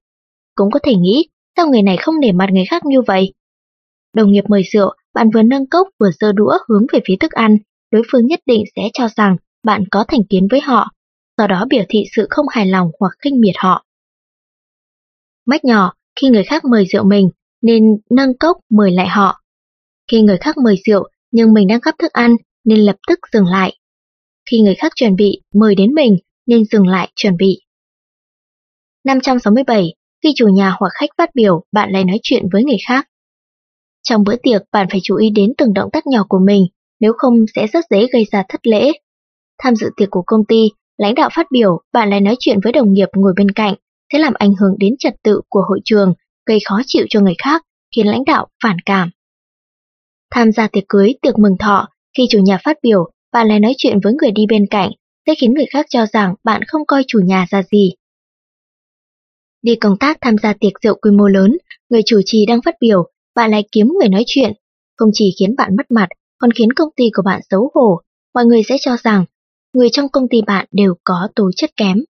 [0.56, 3.34] Cũng có thể nghĩ, sao người này không để mặt người khác như vậy?
[4.14, 7.32] Đồng nghiệp mời rượu, bạn vừa nâng cốc vừa giơ đũa hướng về phía thức
[7.32, 7.58] ăn,
[7.92, 10.92] đối phương nhất định sẽ cho rằng bạn có thành kiến với họ,
[11.38, 13.86] sau đó biểu thị sự không hài lòng hoặc khinh miệt họ.
[15.46, 17.30] Mách nhỏ, khi người khác mời rượu mình,
[17.62, 19.42] nên nâng cốc mời lại họ.
[20.12, 23.46] Khi người khác mời rượu, nhưng mình đang gấp thức ăn, nên lập tức dừng
[23.46, 23.78] lại.
[24.52, 27.62] Khi người khác chuẩn bị, mời đến mình, nên dừng lại chuẩn bị.
[29.06, 29.94] 567.
[30.24, 33.08] Khi chủ nhà hoặc khách phát biểu, bạn lại nói chuyện với người khác.
[34.04, 36.66] Trong bữa tiệc, bạn phải chú ý đến từng động tác nhỏ của mình,
[37.00, 38.92] nếu không sẽ rất dễ gây ra thất lễ.
[39.64, 42.72] Tham dự tiệc của công ty, lãnh đạo phát biểu, bạn lại nói chuyện với
[42.72, 43.76] đồng nghiệp ngồi bên cạnh,
[44.14, 46.14] sẽ làm ảnh hưởng đến trật tự của hội trường,
[46.46, 47.62] gây khó chịu cho người khác,
[47.96, 49.10] khiến lãnh đạo phản cảm.
[50.32, 51.88] Tham gia tiệc cưới, tiệc mừng thọ,
[52.18, 54.92] khi chủ nhà phát biểu, bạn lại nói chuyện với người đi bên cạnh,
[55.26, 57.94] sẽ khiến người khác cho rằng bạn không coi chủ nhà ra gì.
[59.62, 61.58] Đi công tác tham gia tiệc rượu quy mô lớn,
[61.90, 64.54] người chủ trì đang phát biểu, bạn lại kiếm người nói chuyện,
[64.98, 68.02] không chỉ khiến bạn mất mặt, còn khiến công ty của bạn xấu hổ,
[68.34, 69.26] mọi người sẽ cho rằng
[69.74, 72.04] người trong công ty bạn đều có tố chất kém.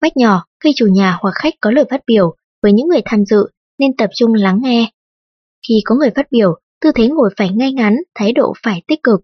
[0.00, 3.24] Bách nhỏ, khi chủ nhà hoặc khách có lời phát biểu với những người tham
[3.24, 3.46] dự
[3.78, 4.90] nên tập trung lắng nghe.
[5.68, 9.02] Khi có người phát biểu, tư thế ngồi phải ngay ngắn, thái độ phải tích
[9.02, 9.20] cực.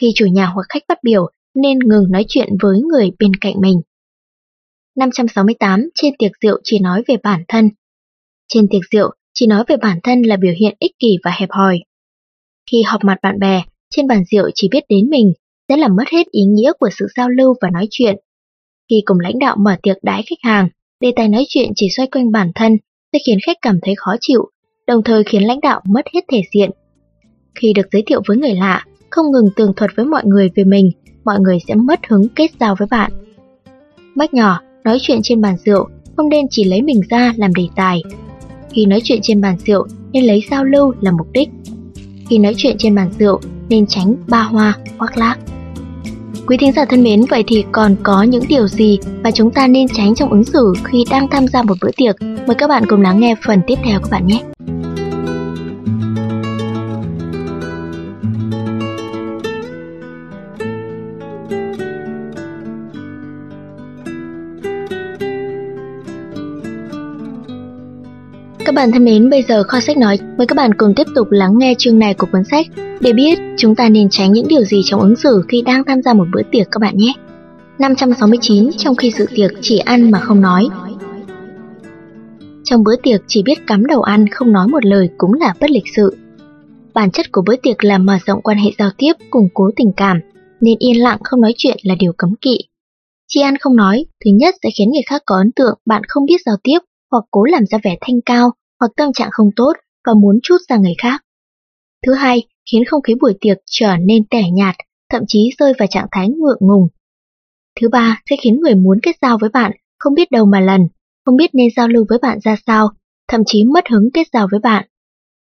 [0.00, 3.60] Khi chủ nhà hoặc khách phát biểu nên ngừng nói chuyện với người bên cạnh
[3.60, 3.80] mình.
[4.96, 7.70] 568 trên tiệc rượu chỉ nói về bản thân.
[8.48, 11.48] Trên tiệc rượu, chỉ nói về bản thân là biểu hiện ích kỷ và hẹp
[11.50, 11.80] hòi.
[12.70, 15.32] Khi họp mặt bạn bè, trên bàn rượu chỉ biết đến mình,
[15.68, 18.16] sẽ làm mất hết ý nghĩa của sự giao lưu và nói chuyện.
[18.90, 20.68] Khi cùng lãnh đạo mở tiệc đái khách hàng,
[21.00, 22.76] đề tài nói chuyện chỉ xoay quanh bản thân
[23.12, 24.50] sẽ khiến khách cảm thấy khó chịu,
[24.86, 26.70] đồng thời khiến lãnh đạo mất hết thể diện.
[27.54, 30.64] Khi được giới thiệu với người lạ, không ngừng tường thuật với mọi người về
[30.64, 30.90] mình,
[31.24, 33.12] mọi người sẽ mất hứng kết giao với bạn.
[34.14, 37.66] Mách nhỏ, nói chuyện trên bàn rượu, không nên chỉ lấy mình ra làm đề
[37.76, 38.02] tài.
[38.70, 41.48] Khi nói chuyện trên bàn rượu, nên lấy giao lưu là mục đích.
[42.28, 45.38] Khi nói chuyện trên bàn rượu, nên tránh ba hoa, khoác lác.
[46.46, 49.66] Quý thính giả thân mến, vậy thì còn có những điều gì mà chúng ta
[49.66, 52.16] nên tránh trong ứng xử khi đang tham gia một bữa tiệc?
[52.46, 54.42] Mời các bạn cùng lắng nghe phần tiếp theo các bạn nhé.
[68.74, 71.28] Các bạn thân mến, bây giờ kho sách nói mời các bạn cùng tiếp tục
[71.30, 72.66] lắng nghe chương này của cuốn sách
[73.00, 76.02] để biết chúng ta nên tránh những điều gì trong ứng xử khi đang tham
[76.02, 77.12] gia một bữa tiệc các bạn nhé.
[77.78, 80.68] 569 trong khi sự tiệc chỉ ăn mà không nói.
[82.64, 85.70] Trong bữa tiệc chỉ biết cắm đầu ăn không nói một lời cũng là bất
[85.70, 86.16] lịch sự.
[86.94, 89.92] Bản chất của bữa tiệc là mở rộng quan hệ giao tiếp, củng cố tình
[89.96, 90.20] cảm,
[90.60, 92.58] nên yên lặng không nói chuyện là điều cấm kỵ.
[93.28, 96.26] Chỉ ăn không nói, thứ nhất sẽ khiến người khác có ấn tượng bạn không
[96.26, 96.78] biết giao tiếp
[97.10, 98.50] hoặc cố làm ra vẻ thanh cao
[98.80, 99.72] hoặc tâm trạng không tốt
[100.06, 101.24] và muốn chút ra người khác.
[102.06, 104.76] Thứ hai, khiến không khí buổi tiệc trở nên tẻ nhạt,
[105.10, 106.88] thậm chí rơi vào trạng thái ngượng ngùng.
[107.80, 110.80] Thứ ba, sẽ khiến người muốn kết giao với bạn không biết đâu mà lần,
[111.24, 112.88] không biết nên giao lưu với bạn ra sao,
[113.28, 114.86] thậm chí mất hứng kết giao với bạn.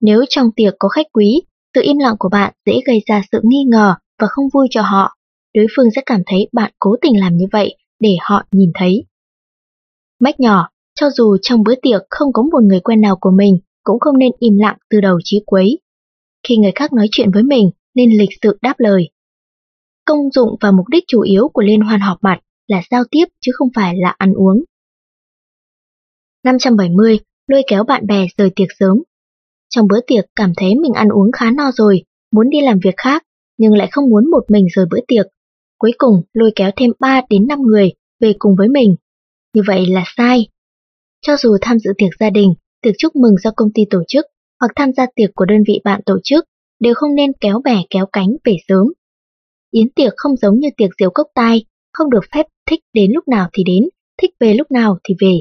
[0.01, 1.43] Nếu trong tiệc có khách quý,
[1.75, 4.83] sự im lặng của bạn dễ gây ra sự nghi ngờ và không vui cho
[4.83, 5.17] họ.
[5.55, 9.05] Đối phương sẽ cảm thấy bạn cố tình làm như vậy để họ nhìn thấy.
[10.21, 13.59] Mách nhỏ, cho dù trong bữa tiệc không có một người quen nào của mình,
[13.83, 15.79] cũng không nên im lặng từ đầu chí cuối.
[16.49, 19.11] Khi người khác nói chuyện với mình, nên lịch sự đáp lời.
[20.05, 23.25] Công dụng và mục đích chủ yếu của liên hoan họp mặt là giao tiếp
[23.41, 24.65] chứ không phải là ăn uống.
[26.45, 27.19] 570.
[27.47, 29.03] Lôi kéo bạn bè rời tiệc sớm
[29.75, 32.95] trong bữa tiệc cảm thấy mình ăn uống khá no rồi, muốn đi làm việc
[32.97, 33.23] khác,
[33.59, 35.27] nhưng lại không muốn một mình rời bữa tiệc.
[35.79, 38.97] Cuối cùng lôi kéo thêm 3 đến 5 người về cùng với mình.
[39.55, 40.49] Như vậy là sai.
[41.27, 44.27] Cho dù tham dự tiệc gia đình, tiệc chúc mừng do công ty tổ chức,
[44.61, 46.45] hoặc tham gia tiệc của đơn vị bạn tổ chức,
[46.81, 48.87] đều không nên kéo bè kéo cánh về sớm.
[49.71, 53.29] Yến tiệc không giống như tiệc diều cốc tai, không được phép thích đến lúc
[53.29, 53.85] nào thì đến,
[54.23, 55.41] thích về lúc nào thì về.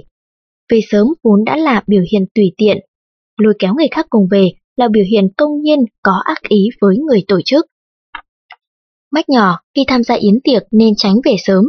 [0.72, 2.78] Về sớm vốn đã là biểu hiện tùy tiện,
[3.38, 6.98] lôi kéo người khác cùng về là biểu hiện công nhiên có ác ý với
[6.98, 7.66] người tổ chức.
[9.12, 11.64] Mách nhỏ, khi tham gia yến tiệc nên tránh về sớm.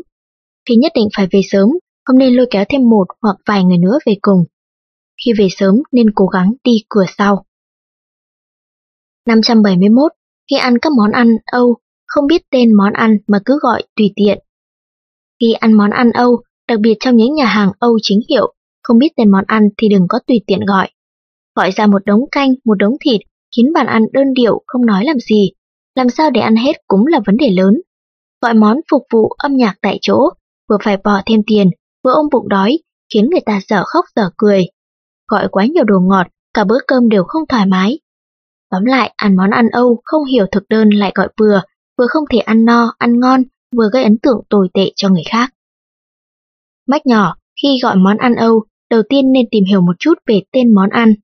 [0.68, 1.68] Khi nhất định phải về sớm,
[2.04, 4.44] không nên lôi kéo thêm một hoặc vài người nữa về cùng.
[5.24, 7.44] Khi về sớm nên cố gắng đi cửa sau.
[9.26, 10.12] 571.
[10.50, 11.76] Khi ăn các món ăn Âu,
[12.06, 14.38] không biết tên món ăn mà cứ gọi tùy tiện.
[15.40, 18.98] Khi ăn món ăn Âu, đặc biệt trong những nhà hàng Âu chính hiệu, không
[18.98, 20.90] biết tên món ăn thì đừng có tùy tiện gọi.
[21.54, 23.20] Gọi ra một đống canh, một đống thịt,
[23.56, 25.50] khiến bàn ăn đơn điệu không nói làm gì.
[25.94, 27.80] Làm sao để ăn hết cũng là vấn đề lớn.
[28.40, 30.30] Gọi món phục vụ âm nhạc tại chỗ,
[30.68, 31.70] vừa phải bỏ thêm tiền,
[32.04, 32.78] vừa ôm bụng đói,
[33.14, 34.64] khiến người ta dở khóc dở cười.
[35.28, 37.98] Gọi quá nhiều đồ ngọt, cả bữa cơm đều không thoải mái.
[38.70, 41.62] Tóm lại, ăn món ăn Âu không hiểu thực đơn lại gọi vừa,
[41.98, 43.42] vừa không thể ăn no, ăn ngon,
[43.76, 45.54] vừa gây ấn tượng tồi tệ cho người khác.
[46.86, 50.42] Mách nhỏ, khi gọi món ăn Âu, đầu tiên nên tìm hiểu một chút về
[50.52, 51.14] tên món ăn.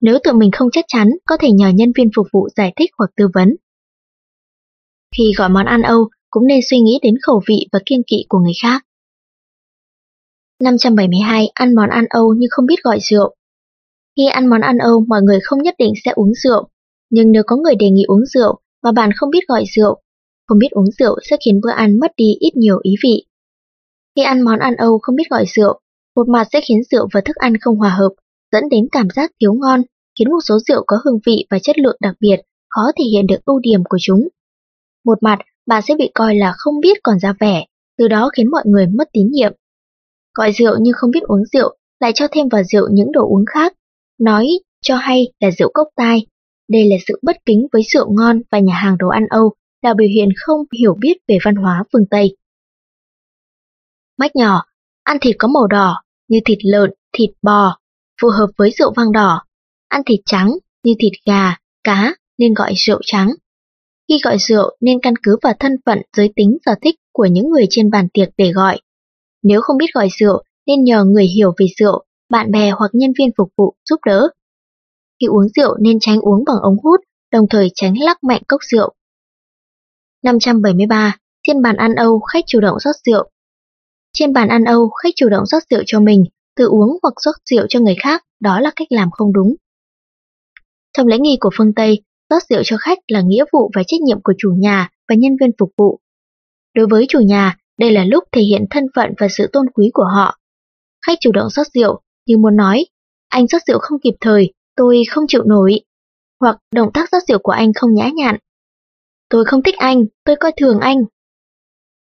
[0.00, 2.90] Nếu tự mình không chắc chắn, có thể nhờ nhân viên phục vụ giải thích
[2.98, 3.56] hoặc tư vấn.
[5.16, 8.24] Khi gọi món ăn Âu, cũng nên suy nghĩ đến khẩu vị và kiêng kỵ
[8.28, 8.84] của người khác.
[10.60, 11.50] 572.
[11.54, 13.34] Ăn món ăn Âu nhưng không biết gọi rượu.
[14.16, 16.68] Khi ăn món ăn Âu, mọi người không nhất định sẽ uống rượu,
[17.10, 20.00] nhưng nếu có người đề nghị uống rượu mà bạn không biết gọi rượu,
[20.46, 23.24] không biết uống rượu sẽ khiến bữa ăn mất đi ít nhiều ý vị.
[24.16, 25.80] Khi ăn món ăn Âu không biết gọi rượu,
[26.16, 28.10] một mặt sẽ khiến rượu và thức ăn không hòa hợp,
[28.52, 29.82] dẫn đến cảm giác thiếu ngon,
[30.18, 32.36] khiến một số rượu có hương vị và chất lượng đặc biệt,
[32.70, 34.28] khó thể hiện được ưu điểm của chúng.
[35.04, 37.64] Một mặt, bạn sẽ bị coi là không biết còn ra vẻ,
[37.98, 39.52] từ đó khiến mọi người mất tín nhiệm.
[40.34, 43.44] Gọi rượu nhưng không biết uống rượu, lại cho thêm vào rượu những đồ uống
[43.46, 43.72] khác,
[44.20, 44.46] nói
[44.82, 46.26] cho hay là rượu cốc tai.
[46.68, 49.94] Đây là sự bất kính với rượu ngon và nhà hàng đồ ăn Âu, là
[49.94, 52.36] biểu hiện không hiểu biết về văn hóa phương Tây.
[54.18, 54.64] Mách nhỏ,
[55.02, 57.78] ăn thịt có màu đỏ, như thịt lợn, thịt bò,
[58.20, 59.44] phù hợp với rượu vang đỏ.
[59.88, 60.52] Ăn thịt trắng,
[60.84, 63.34] như thịt gà, cá, nên gọi rượu trắng.
[64.08, 67.50] Khi gọi rượu nên căn cứ vào thân phận giới tính sở thích của những
[67.50, 68.80] người trên bàn tiệc để gọi.
[69.44, 73.12] Nếu không biết gọi rượu, nên nhờ người hiểu về rượu, bạn bè hoặc nhân
[73.18, 74.28] viên phục vụ giúp đỡ.
[75.20, 77.00] Khi uống rượu nên tránh uống bằng ống hút,
[77.32, 78.92] đồng thời tránh lắc mạnh cốc rượu.
[80.22, 81.16] 573.
[81.42, 83.30] Trên bàn ăn Âu, khách chủ động rót rượu.
[84.12, 86.24] Trên bàn ăn Âu, khách chủ động rót rượu cho mình,
[86.56, 89.54] tự uống hoặc rót rượu cho người khác, đó là cách làm không đúng.
[90.96, 94.00] Trong lễ nghi của phương Tây, rót rượu cho khách là nghĩa vụ và trách
[94.00, 96.00] nhiệm của chủ nhà và nhân viên phục vụ.
[96.74, 99.90] Đối với chủ nhà, đây là lúc thể hiện thân phận và sự tôn quý
[99.94, 100.38] của họ.
[101.06, 102.86] Khách chủ động rót rượu, như muốn nói,
[103.28, 105.80] anh rót rượu không kịp thời, tôi không chịu nổi.
[106.40, 108.36] Hoặc động tác rót rượu của anh không nhã nhặn.
[109.28, 111.04] Tôi không thích anh, tôi coi thường anh.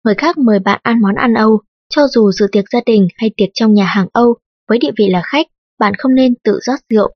[0.05, 3.31] Người khác mời bạn ăn món ăn Âu, cho dù dự tiệc gia đình hay
[3.37, 4.35] tiệc trong nhà hàng Âu,
[4.69, 5.47] với địa vị là khách,
[5.79, 7.15] bạn không nên tự rót rượu.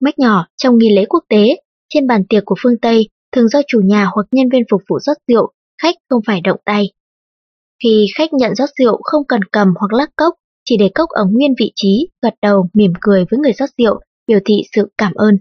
[0.00, 1.56] Mách nhỏ, trong nghi lễ quốc tế,
[1.88, 4.98] trên bàn tiệc của phương Tây, thường do chủ nhà hoặc nhân viên phục vụ
[4.98, 6.92] rót rượu, khách không phải động tay.
[7.82, 11.24] Khi khách nhận rót rượu không cần cầm hoặc lắc cốc, chỉ để cốc ở
[11.24, 15.14] nguyên vị trí, gật đầu, mỉm cười với người rót rượu, biểu thị sự cảm
[15.14, 15.38] ơn.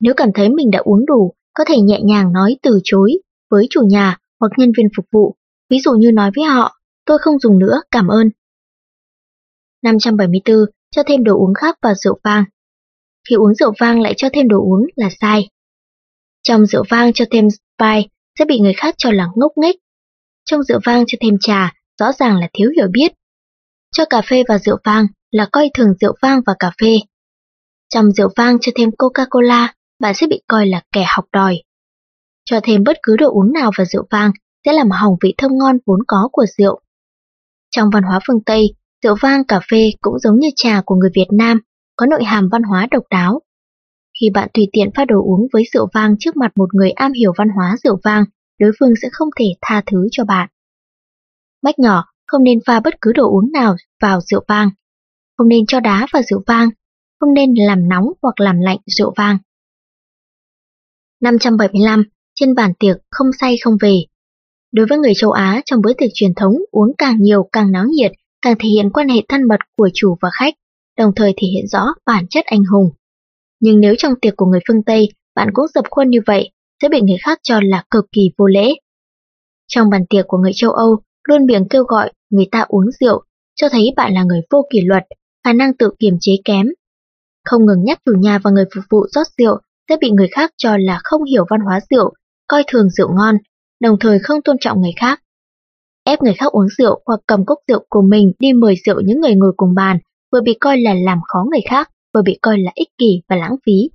[0.00, 3.12] Nếu cảm thấy mình đã uống đủ, có thể nhẹ nhàng nói từ chối
[3.50, 5.36] với chủ nhà hoặc nhân viên phục vụ,
[5.70, 8.30] ví dụ như nói với họ, tôi không dùng nữa, cảm ơn.
[9.82, 10.56] 574.
[10.90, 12.44] Cho thêm đồ uống khác vào rượu vang.
[13.28, 15.48] Khi uống rượu vang lại cho thêm đồ uống là sai.
[16.42, 18.08] Trong rượu vang cho thêm spice
[18.38, 19.76] sẽ bị người khác cho là ngốc nghếch.
[20.50, 23.12] Trong rượu vang cho thêm trà, rõ ràng là thiếu hiểu biết.
[23.92, 26.98] Cho cà phê vào rượu vang là coi thường rượu vang và cà phê.
[27.94, 29.68] Trong rượu vang cho thêm Coca-Cola,
[30.00, 31.62] bạn sẽ bị coi là kẻ học đòi.
[32.44, 34.30] Cho thêm bất cứ đồ uống nào vào rượu vang
[34.64, 36.80] sẽ làm hỏng vị thơm ngon vốn có của rượu.
[37.70, 41.10] Trong văn hóa phương Tây, rượu vang cà phê cũng giống như trà của người
[41.14, 41.60] Việt Nam,
[41.96, 43.40] có nội hàm văn hóa độc đáo.
[44.20, 47.12] Khi bạn tùy tiện pha đồ uống với rượu vang trước mặt một người am
[47.12, 48.24] hiểu văn hóa rượu vang,
[48.60, 50.48] đối phương sẽ không thể tha thứ cho bạn.
[51.62, 54.70] Mách nhỏ, không nên pha bất cứ đồ uống nào vào rượu vang.
[55.36, 56.70] Không nên cho đá vào rượu vang,
[57.20, 59.38] không nên làm nóng hoặc làm lạnh rượu vang.
[61.20, 62.04] 575.
[62.34, 63.96] Trên bàn tiệc không say không về.
[64.72, 67.84] Đối với người châu Á, trong bữa tiệc truyền thống uống càng nhiều càng náo
[67.84, 70.54] nhiệt, càng thể hiện quan hệ thân mật của chủ và khách,
[70.98, 72.90] đồng thời thể hiện rõ bản chất anh hùng.
[73.60, 76.50] Nhưng nếu trong tiệc của người phương Tây bạn cũng dập khuôn như vậy,
[76.82, 78.74] sẽ bị người khác cho là cực kỳ vô lễ.
[79.68, 80.96] Trong bàn tiệc của người châu Âu,
[81.28, 83.22] luôn miệng kêu gọi người ta uống rượu,
[83.54, 85.02] cho thấy bạn là người vô kỷ luật,
[85.44, 86.66] khả năng tự kiềm chế kém.
[87.44, 89.58] Không ngừng nhắc chủ nhà và người phục vụ rót rượu
[89.88, 92.12] sẽ bị người khác cho là không hiểu văn hóa rượu,
[92.48, 93.34] coi thường rượu ngon,
[93.80, 95.22] đồng thời không tôn trọng người khác.
[96.04, 99.20] Ép người khác uống rượu hoặc cầm cốc rượu của mình đi mời rượu những
[99.20, 99.98] người ngồi cùng bàn
[100.32, 103.36] vừa bị coi là làm khó người khác, vừa bị coi là ích kỷ và
[103.36, 103.90] lãng phí.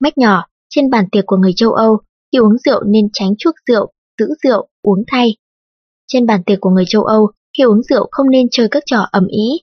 [0.00, 2.00] Mách nhỏ, trên bàn tiệc của người châu Âu,
[2.32, 5.36] khi uống rượu nên tránh chuốc rượu, giữ rượu, uống thay.
[6.06, 9.06] Trên bàn tiệc của người châu Âu, khi uống rượu không nên chơi các trò
[9.12, 9.60] ẩm ý.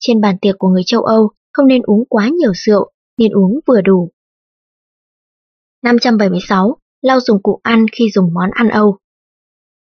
[0.00, 3.60] Trên bàn tiệc của người châu Âu, không nên uống quá nhiều rượu, nên uống
[3.66, 4.10] vừa đủ.
[5.82, 6.76] 576.
[7.02, 8.98] Lau dùng cụ ăn khi dùng món ăn Âu.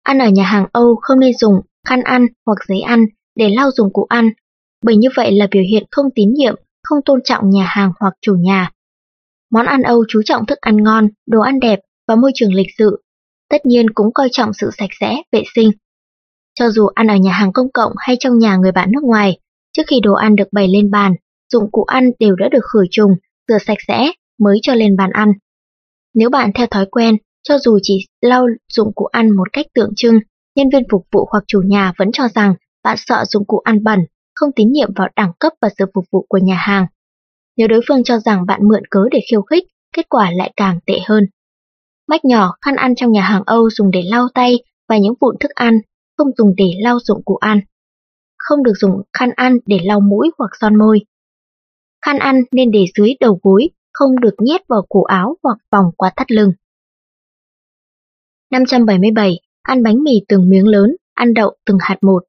[0.03, 3.71] Ăn ở nhà hàng Âu không nên dùng khăn ăn hoặc giấy ăn để lau
[3.71, 4.31] dùng cụ ăn,
[4.85, 8.15] bởi như vậy là biểu hiện không tín nhiệm, không tôn trọng nhà hàng hoặc
[8.21, 8.71] chủ nhà.
[9.53, 11.79] Món ăn Âu chú trọng thức ăn ngon, đồ ăn đẹp
[12.09, 13.03] và môi trường lịch sự,
[13.51, 15.71] tất nhiên cũng coi trọng sự sạch sẽ, vệ sinh.
[16.55, 19.39] Cho dù ăn ở nhà hàng công cộng hay trong nhà người bạn nước ngoài,
[19.73, 21.15] trước khi đồ ăn được bày lên bàn,
[21.53, 23.11] dụng cụ ăn đều đã được khử trùng,
[23.49, 25.33] rửa sạch sẽ mới cho lên bàn ăn.
[26.15, 29.93] Nếu bạn theo thói quen, cho dù chỉ lau dụng cụ ăn một cách tượng
[29.97, 30.19] trưng,
[30.57, 33.85] nhân viên phục vụ hoặc chủ nhà vẫn cho rằng bạn sợ dụng cụ ăn
[33.85, 34.01] bẩn,
[34.35, 36.87] không tín nhiệm vào đẳng cấp và sự phục vụ của nhà hàng.
[37.57, 40.79] Nếu đối phương cho rằng bạn mượn cớ để khiêu khích, kết quả lại càng
[40.87, 41.27] tệ hơn.
[42.09, 44.55] Mách nhỏ, khăn ăn trong nhà hàng Âu dùng để lau tay
[44.89, 45.79] và những vụn thức ăn,
[46.17, 47.61] không dùng để lau dụng cụ ăn.
[48.39, 51.01] Không được dùng khăn ăn để lau mũi hoặc son môi.
[52.07, 55.87] Khăn ăn nên để dưới đầu gối, không được nhét vào cổ áo hoặc vòng
[55.97, 56.53] qua thắt lưng.
[58.51, 59.41] 577.
[59.63, 62.25] Ăn bánh mì từng miếng lớn, ăn đậu từng hạt một.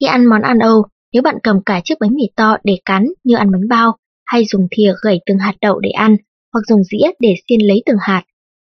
[0.00, 3.06] Khi ăn món ăn Âu, nếu bạn cầm cả chiếc bánh mì to để cắn
[3.24, 3.96] như ăn bánh bao,
[4.32, 6.16] hay dùng thìa gẩy từng hạt đậu để ăn,
[6.52, 8.22] hoặc dùng dĩa để xiên lấy từng hạt,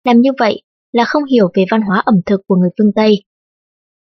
[0.03, 0.61] làm như vậy
[0.91, 3.23] là không hiểu về văn hóa ẩm thực của người phương Tây.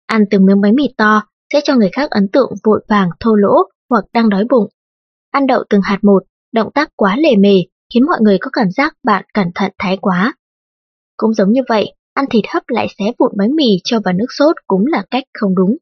[0.07, 3.35] Ăn từng miếng bánh mì to sẽ cho người khác ấn tượng vội vàng thô
[3.35, 3.55] lỗ
[3.91, 4.69] hoặc đang đói bụng.
[5.31, 7.57] Ăn đậu từng hạt một, động tác quá lề mề
[7.95, 10.35] khiến mọi người có cảm giác bạn cẩn thận thái quá.
[11.17, 14.27] Cũng giống như vậy, ăn thịt hấp lại xé vụn bánh mì cho vào nước
[14.39, 15.77] sốt cũng là cách không đúng.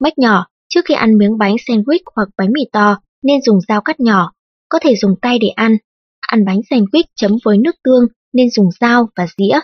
[0.00, 3.80] Mách nhỏ, trước khi ăn miếng bánh sandwich hoặc bánh mì to, nên dùng dao
[3.80, 4.32] cắt nhỏ,
[4.70, 5.76] có thể dùng tay để ăn.
[6.20, 9.60] Ăn bánh sandwich chấm với nước tương nên dùng dao và dĩa.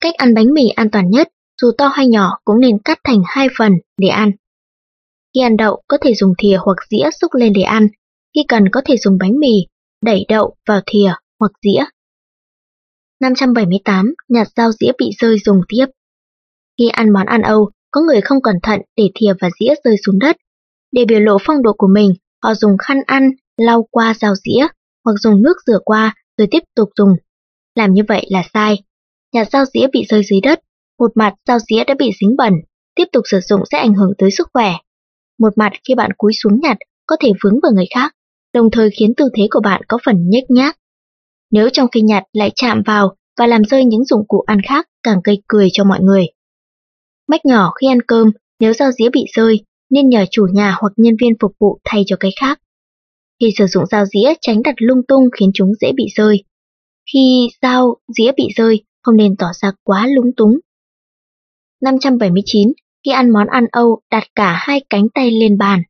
[0.00, 1.28] Cách ăn bánh mì an toàn nhất,
[1.62, 4.32] dù to hay nhỏ cũng nên cắt thành hai phần để ăn.
[5.34, 7.88] Khi ăn đậu, có thể dùng thìa hoặc dĩa xúc lên để ăn.
[8.34, 9.66] Khi cần có thể dùng bánh mì,
[10.02, 11.84] đẩy đậu vào thìa hoặc dĩa.
[13.20, 14.14] 578.
[14.28, 15.86] Nhặt dao dĩa bị rơi dùng tiếp.
[16.78, 19.96] Khi ăn món ăn Âu, có người không cẩn thận để thìa và dĩa rơi
[20.06, 20.36] xuống đất.
[20.92, 24.66] Để biểu lộ phong độ của mình, họ dùng khăn ăn lau qua dao dĩa
[25.04, 27.16] hoặc dùng nước rửa qua rồi tiếp tục dùng.
[27.74, 28.82] Làm như vậy là sai.
[29.32, 30.60] Nhặt dao dĩa bị rơi dưới đất,
[30.98, 32.52] một mặt dao dĩa đã bị dính bẩn,
[32.94, 34.72] tiếp tục sử dụng sẽ ảnh hưởng tới sức khỏe.
[35.38, 36.76] Một mặt khi bạn cúi xuống nhặt
[37.06, 38.14] có thể vướng vào người khác,
[38.54, 40.78] đồng thời khiến tư thế của bạn có phần nhếch nhác.
[41.50, 44.88] Nếu trong khi nhặt lại chạm vào và làm rơi những dụng cụ ăn khác
[45.02, 46.26] càng gây cười cho mọi người.
[47.28, 48.30] Mách nhỏ khi ăn cơm,
[48.60, 49.60] nếu dao dĩa bị rơi,
[49.92, 52.60] nên nhờ chủ nhà hoặc nhân viên phục vụ thay cho cái khác.
[53.40, 56.44] Khi sử dụng dao dĩa tránh đặt lung tung khiến chúng dễ bị rơi.
[57.12, 60.58] Khi dao dĩa bị rơi, không nên tỏ ra quá lúng túng.
[61.82, 62.72] 579.
[63.04, 65.82] Khi ăn món ăn Âu, đặt cả hai cánh tay lên bàn.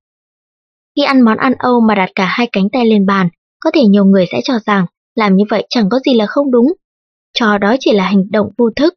[0.97, 3.29] Khi ăn món ăn Âu mà đặt cả hai cánh tay lên bàn,
[3.61, 6.51] có thể nhiều người sẽ cho rằng làm như vậy chẳng có gì là không
[6.51, 6.73] đúng.
[7.35, 8.95] Cho đó chỉ là hành động vô thức,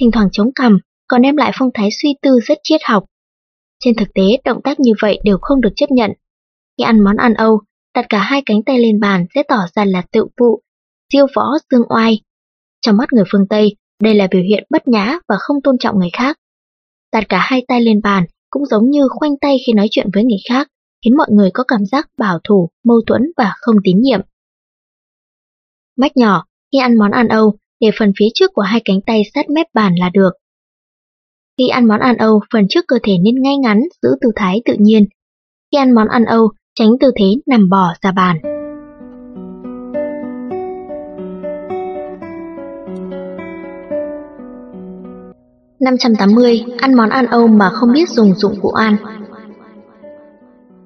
[0.00, 0.78] thỉnh thoảng chống cằm,
[1.08, 3.04] còn đem lại phong thái suy tư rất triết học.
[3.80, 6.10] Trên thực tế, động tác như vậy đều không được chấp nhận.
[6.78, 7.60] Khi ăn món ăn Âu,
[7.94, 10.60] đặt cả hai cánh tay lên bàn sẽ tỏ ra là tự phụ,
[11.12, 12.20] siêu võ dương oai.
[12.80, 15.98] Trong mắt người phương Tây, đây là biểu hiện bất nhã và không tôn trọng
[15.98, 16.36] người khác.
[17.12, 20.24] Đặt cả hai tay lên bàn cũng giống như khoanh tay khi nói chuyện với
[20.24, 20.68] người khác,
[21.04, 24.20] khiến mọi người có cảm giác bảo thủ, mâu thuẫn và không tín nhiệm.
[25.96, 29.22] Mách nhỏ, khi ăn món ăn Âu, để phần phía trước của hai cánh tay
[29.34, 30.30] sát mép bàn là được.
[31.60, 34.62] Khi ăn món ăn Âu, phần trước cơ thể nên ngay ngắn, giữ tư thái
[34.64, 35.04] tự nhiên.
[35.72, 38.36] Khi ăn món ăn Âu, tránh tư thế nằm bò ra bàn.
[45.80, 48.96] năm trăm tám mươi Ăn món ăn Âu mà không biết dùng dụng cụ ăn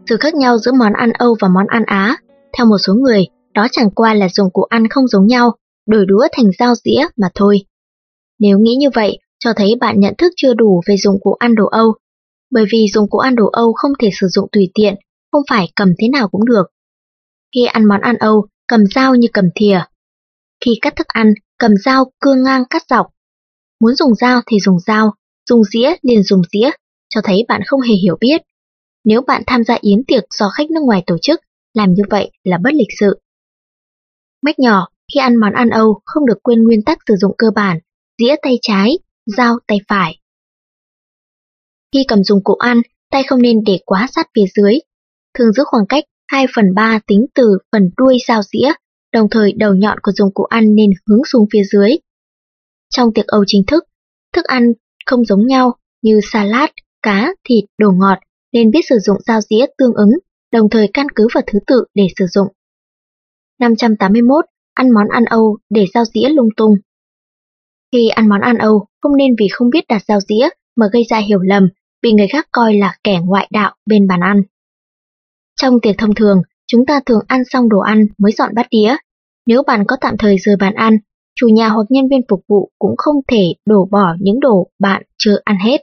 [0.08, 2.16] Sự khác nhau giữa món ăn Âu và món ăn Á,
[2.58, 5.54] theo một số người, đó chẳng qua là dụng cụ ăn không giống nhau,
[5.86, 7.60] đổi đũa thành dao dĩa mà thôi.
[8.38, 11.54] Nếu nghĩ như vậy, cho thấy bạn nhận thức chưa đủ về dụng cụ ăn
[11.54, 11.94] đồ Âu.
[12.50, 14.94] Bởi vì dụng cụ ăn đồ Âu không thể sử dụng tùy tiện,
[15.32, 16.64] không phải cầm thế nào cũng được.
[17.54, 19.80] Khi ăn món ăn Âu, cầm dao như cầm thìa.
[20.64, 23.06] Khi cắt thức ăn, cầm dao cưa ngang cắt dọc.
[23.80, 25.14] Muốn dùng dao thì dùng dao,
[25.50, 26.70] dùng dĩa liền dùng dĩa,
[27.08, 28.42] cho thấy bạn không hề hiểu biết.
[29.04, 31.40] Nếu bạn tham gia yến tiệc do khách nước ngoài tổ chức,
[31.74, 33.20] làm như vậy là bất lịch sự.
[34.42, 37.50] Mách nhỏ, khi ăn món ăn Âu không được quên nguyên tắc sử dụng cơ
[37.54, 37.78] bản,
[38.18, 40.18] dĩa tay trái, dao tay phải.
[41.92, 44.74] Khi cầm dụng cụ ăn, tay không nên để quá sát phía dưới,
[45.34, 48.72] thường giữ khoảng cách 2 phần 3 tính từ phần đuôi dao dĩa,
[49.12, 51.90] đồng thời đầu nhọn của dụng cụ ăn nên hướng xuống phía dưới.
[52.90, 53.84] Trong tiệc Âu chính thức,
[54.32, 54.72] thức ăn
[55.06, 56.70] không giống nhau như salad,
[57.02, 58.18] cá, thịt, đồ ngọt
[58.52, 60.10] nên biết sử dụng dao dĩa tương ứng,
[60.52, 62.48] đồng thời căn cứ vào thứ tự để sử dụng.
[63.58, 64.44] 581.
[64.74, 66.74] Ăn món ăn Âu để dao dĩa lung tung.
[67.92, 71.02] Khi ăn món ăn Âu, không nên vì không biết đặt dao dĩa mà gây
[71.10, 71.68] ra hiểu lầm,
[72.02, 74.42] bị người khác coi là kẻ ngoại đạo bên bàn ăn.
[75.60, 78.96] Trong tiệc thông thường, chúng ta thường ăn xong đồ ăn mới dọn bát đĩa.
[79.46, 80.98] Nếu bạn có tạm thời rời bàn ăn,
[81.34, 85.02] chủ nhà hoặc nhân viên phục vụ cũng không thể đổ bỏ những đồ bạn
[85.18, 85.78] chưa ăn hết.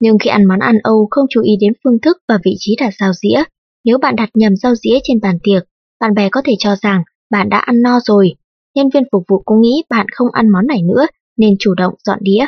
[0.00, 2.76] Nhưng khi ăn món ăn Âu không chú ý đến phương thức và vị trí
[2.80, 3.42] đặt dao dĩa,
[3.84, 5.62] nếu bạn đặt nhầm dao dĩa trên bàn tiệc,
[6.00, 8.34] bạn bè có thể cho rằng bạn đã ăn no rồi.
[8.74, 11.06] Nhân viên phục vụ cũng nghĩ bạn không ăn món này nữa
[11.36, 12.46] nên chủ động dọn đĩa.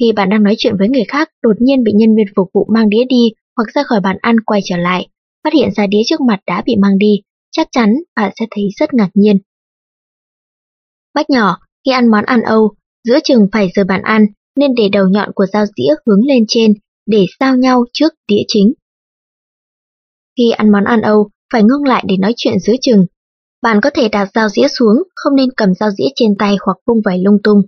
[0.00, 2.66] Khi bạn đang nói chuyện với người khác, đột nhiên bị nhân viên phục vụ
[2.74, 5.08] mang đĩa đi hoặc ra khỏi bàn ăn quay trở lại,
[5.44, 8.64] phát hiện ra đĩa trước mặt đã bị mang đi, chắc chắn bạn sẽ thấy
[8.76, 9.38] rất ngạc nhiên.
[11.14, 14.26] Bách nhỏ, khi ăn món ăn Âu, giữa chừng phải rời bàn ăn
[14.56, 16.74] nên để đầu nhọn của dao dĩa hướng lên trên
[17.06, 18.72] để giao nhau trước đĩa chính.
[20.36, 23.06] Khi ăn món ăn Âu, phải ngưng lại để nói chuyện giữa chừng.
[23.66, 26.76] Bạn có thể đặt dao dĩa xuống, không nên cầm dao dĩa trên tay hoặc
[26.86, 27.62] vung vẩy lung tung.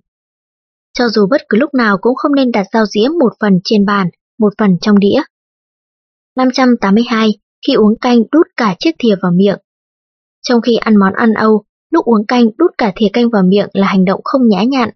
[0.93, 3.87] Cho dù bất cứ lúc nào cũng không nên đặt dao dĩa một phần trên
[3.87, 5.21] bàn, một phần trong đĩa.
[6.37, 7.39] 582.
[7.67, 9.59] Khi uống canh đút cả chiếc thìa vào miệng.
[10.43, 13.69] Trong khi ăn món ăn Âu, lúc uống canh đút cả thìa canh vào miệng
[13.73, 14.91] là hành động không nhã nhặn.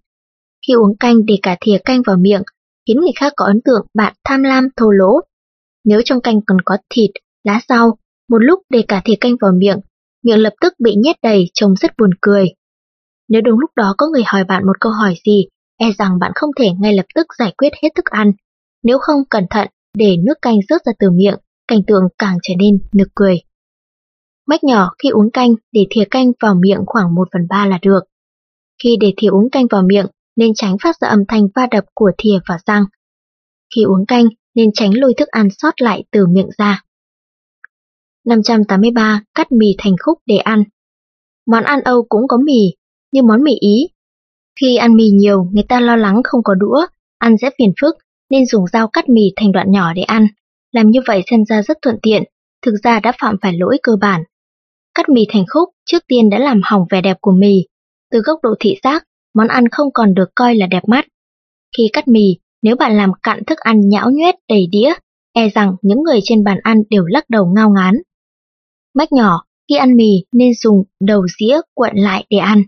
[0.67, 2.43] Khi uống canh để cả thìa canh vào miệng,
[2.87, 5.21] khiến người khác có ấn tượng bạn tham lam thô lỗ.
[5.85, 7.11] Nếu trong canh còn có thịt,
[7.45, 7.99] lá rau,
[8.29, 9.79] một lúc để cả thìa canh vào miệng,
[10.23, 12.47] miệng lập tức bị nhét đầy trông rất buồn cười.
[13.29, 15.47] Nếu đúng lúc đó có người hỏi bạn một câu hỏi gì,
[15.77, 18.33] e rằng bạn không thể ngay lập tức giải quyết hết thức ăn.
[18.83, 22.55] Nếu không cẩn thận để nước canh rớt ra từ miệng, cảnh tượng càng trở
[22.59, 23.41] nên nực cười.
[24.47, 27.79] Mách nhỏ khi uống canh để thìa canh vào miệng khoảng 1 phần 3 là
[27.83, 28.01] được.
[28.83, 30.07] Khi để thìa uống canh vào miệng,
[30.37, 32.85] nên tránh phát ra âm thanh va đập của thìa và răng.
[33.75, 36.83] Khi uống canh, nên tránh lôi thức ăn sót lại từ miệng ra.
[38.27, 39.23] 583.
[39.35, 40.65] Cắt mì thành khúc để ăn
[41.47, 42.75] Món ăn Âu cũng có mì,
[43.13, 43.89] như món mì Ý.
[44.61, 46.87] Khi ăn mì nhiều, người ta lo lắng không có đũa,
[47.19, 47.97] ăn sẽ phiền phức,
[48.31, 50.27] nên dùng dao cắt mì thành đoạn nhỏ để ăn.
[50.73, 52.23] Làm như vậy xem ra rất thuận tiện,
[52.67, 54.23] thực ra đã phạm phải lỗi cơ bản.
[54.95, 57.67] Cắt mì thành khúc trước tiên đã làm hỏng vẻ đẹp của mì.
[58.11, 59.05] Từ góc độ thị giác,
[59.35, 61.07] món ăn không còn được coi là đẹp mắt.
[61.77, 64.93] Khi cắt mì, nếu bạn làm cặn thức ăn nhão nhoét đầy đĩa,
[65.33, 67.95] e rằng những người trên bàn ăn đều lắc đầu ngao ngán.
[68.95, 72.63] Mách nhỏ, khi ăn mì nên dùng đầu dĩa cuộn lại để ăn.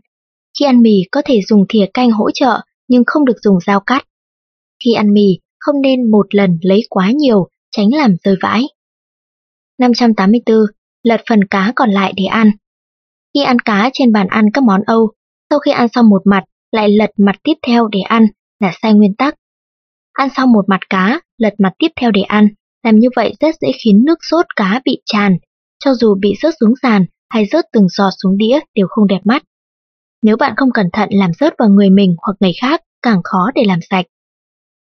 [0.58, 3.80] Khi ăn mì có thể dùng thìa canh hỗ trợ nhưng không được dùng dao
[3.80, 4.06] cắt.
[4.84, 8.62] Khi ăn mì, không nên một lần lấy quá nhiều, tránh làm rơi vãi.
[9.78, 10.56] 584.
[11.02, 12.50] Lật phần cá còn lại để ăn.
[13.34, 15.12] Khi ăn cá trên bàn ăn các món Âu,
[15.50, 18.26] sau khi ăn xong một mặt, lại lật mặt tiếp theo để ăn
[18.60, 19.34] là sai nguyên tắc.
[20.12, 22.48] Ăn xong một mặt cá, lật mặt tiếp theo để ăn,
[22.82, 25.38] làm như vậy rất dễ khiến nước sốt cá bị tràn,
[25.84, 29.20] cho dù bị rớt xuống sàn hay rớt từng giọt xuống đĩa đều không đẹp
[29.24, 29.44] mắt.
[30.22, 33.50] Nếu bạn không cẩn thận làm rớt vào người mình hoặc người khác, càng khó
[33.54, 34.06] để làm sạch.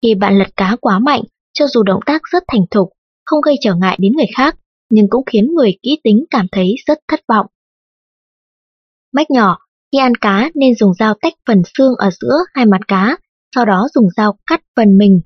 [0.02, 1.22] Khi bạn lật cá quá mạnh,
[1.52, 2.88] cho dù động tác rất thành thục,
[3.24, 4.56] không gây trở ngại đến người khác,
[4.90, 7.46] nhưng cũng khiến người kỹ tính cảm thấy rất thất vọng.
[9.12, 9.58] Mách nhỏ,
[9.92, 13.16] khi ăn cá nên dùng dao tách phần xương ở giữa hai mặt cá,
[13.54, 15.20] sau đó dùng dao cắt phần mình,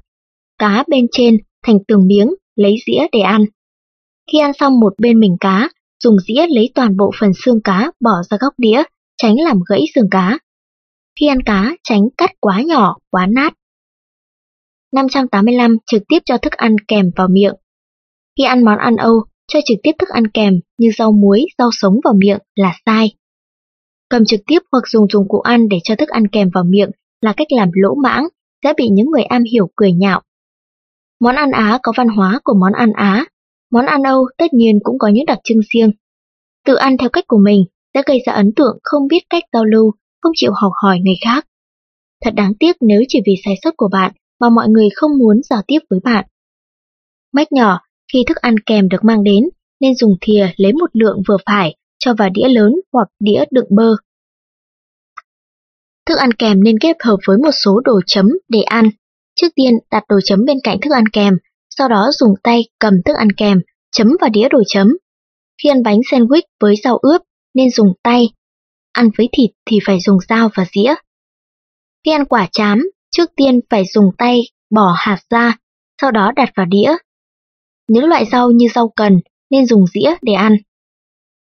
[0.58, 3.44] cá bên trên thành từng miếng, lấy dĩa để ăn.
[4.32, 5.68] Khi ăn xong một bên mình cá,
[6.04, 8.82] dùng dĩa lấy toàn bộ phần xương cá bỏ ra góc đĩa,
[9.16, 10.38] tránh làm gãy xương cá.
[11.20, 13.54] Khi ăn cá, tránh cắt quá nhỏ, quá nát.
[14.92, 17.54] 585 trực tiếp cho thức ăn kèm vào miệng.
[18.38, 21.70] Khi ăn món ăn Âu, cho trực tiếp thức ăn kèm như rau muối, rau
[21.72, 23.14] sống vào miệng là sai.
[24.08, 26.90] Cầm trực tiếp hoặc dùng dụng cụ ăn để cho thức ăn kèm vào miệng
[27.20, 28.28] là cách làm lỗ mãng,
[28.64, 30.22] sẽ bị những người am hiểu cười nhạo.
[31.20, 33.26] Món ăn Á có văn hóa của món ăn Á,
[33.70, 35.90] món ăn Âu tất nhiên cũng có những đặc trưng riêng.
[36.66, 37.64] Tự ăn theo cách của mình
[37.94, 41.16] sẽ gây ra ấn tượng không biết cách giao lưu, không chịu học hỏi người
[41.24, 41.46] khác.
[42.24, 45.40] Thật đáng tiếc nếu chỉ vì sai sót của bạn mà mọi người không muốn
[45.50, 46.24] giao tiếp với bạn.
[47.32, 47.80] Mách nhỏ,
[48.12, 49.44] khi thức ăn kèm được mang đến,
[49.80, 53.66] nên dùng thìa lấy một lượng vừa phải cho vào đĩa lớn hoặc đĩa đựng
[53.70, 53.96] bơ.
[56.06, 58.90] Thức ăn kèm nên kết hợp với một số đồ chấm để ăn.
[59.34, 61.34] Trước tiên đặt đồ chấm bên cạnh thức ăn kèm,
[61.78, 63.60] sau đó dùng tay cầm thức ăn kèm,
[63.92, 64.96] chấm vào đĩa đồ chấm.
[65.62, 67.22] Khi ăn bánh sandwich với rau ướp
[67.54, 68.28] nên dùng tay,
[68.92, 70.94] ăn với thịt thì phải dùng dao và dĩa.
[72.04, 75.56] Khi ăn quả chám, trước tiên phải dùng tay bỏ hạt ra,
[76.00, 76.96] sau đó đặt vào đĩa.
[77.88, 79.20] Những loại rau như rau cần
[79.50, 80.56] nên dùng dĩa để ăn.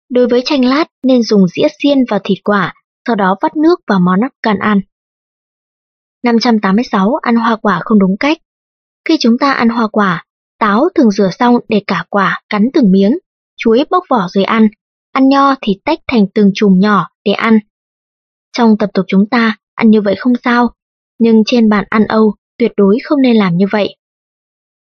[0.09, 2.73] Đối với chanh lát nên dùng dĩa xiên vào thịt quả,
[3.07, 4.81] sau đó vắt nước vào món cần ăn.
[6.23, 7.13] 586.
[7.21, 8.37] Ăn hoa quả không đúng cách
[9.05, 10.25] khi chúng ta ăn hoa quả,
[10.59, 13.17] táo thường rửa xong để cả quả cắn từng miếng,
[13.57, 14.67] chuối bóc vỏ rồi ăn,
[15.11, 17.59] ăn nho thì tách thành từng chùm nhỏ để ăn.
[18.51, 20.73] Trong tập tục chúng ta, ăn như vậy không sao,
[21.19, 23.95] nhưng trên bàn ăn Âu tuyệt đối không nên làm như vậy.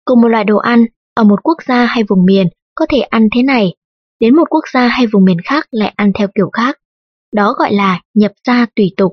[0.04, 3.28] Cùng một loại đồ ăn, ở một quốc gia hay vùng miền có thể ăn
[3.34, 3.74] thế này,
[4.20, 6.78] đến một quốc gia hay vùng miền khác lại ăn theo kiểu khác.
[7.32, 9.12] Đó gọi là nhập gia tùy tục.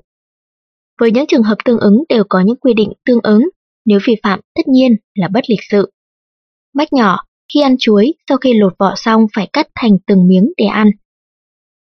[1.00, 3.50] Với những trường hợp tương ứng đều có những quy định tương ứng,
[3.86, 5.92] nếu vi phạm tất nhiên là bất lịch sự.
[6.74, 7.18] Bách nhỏ,
[7.54, 10.92] khi ăn chuối, sau khi lột vỏ xong phải cắt thành từng miếng để ăn.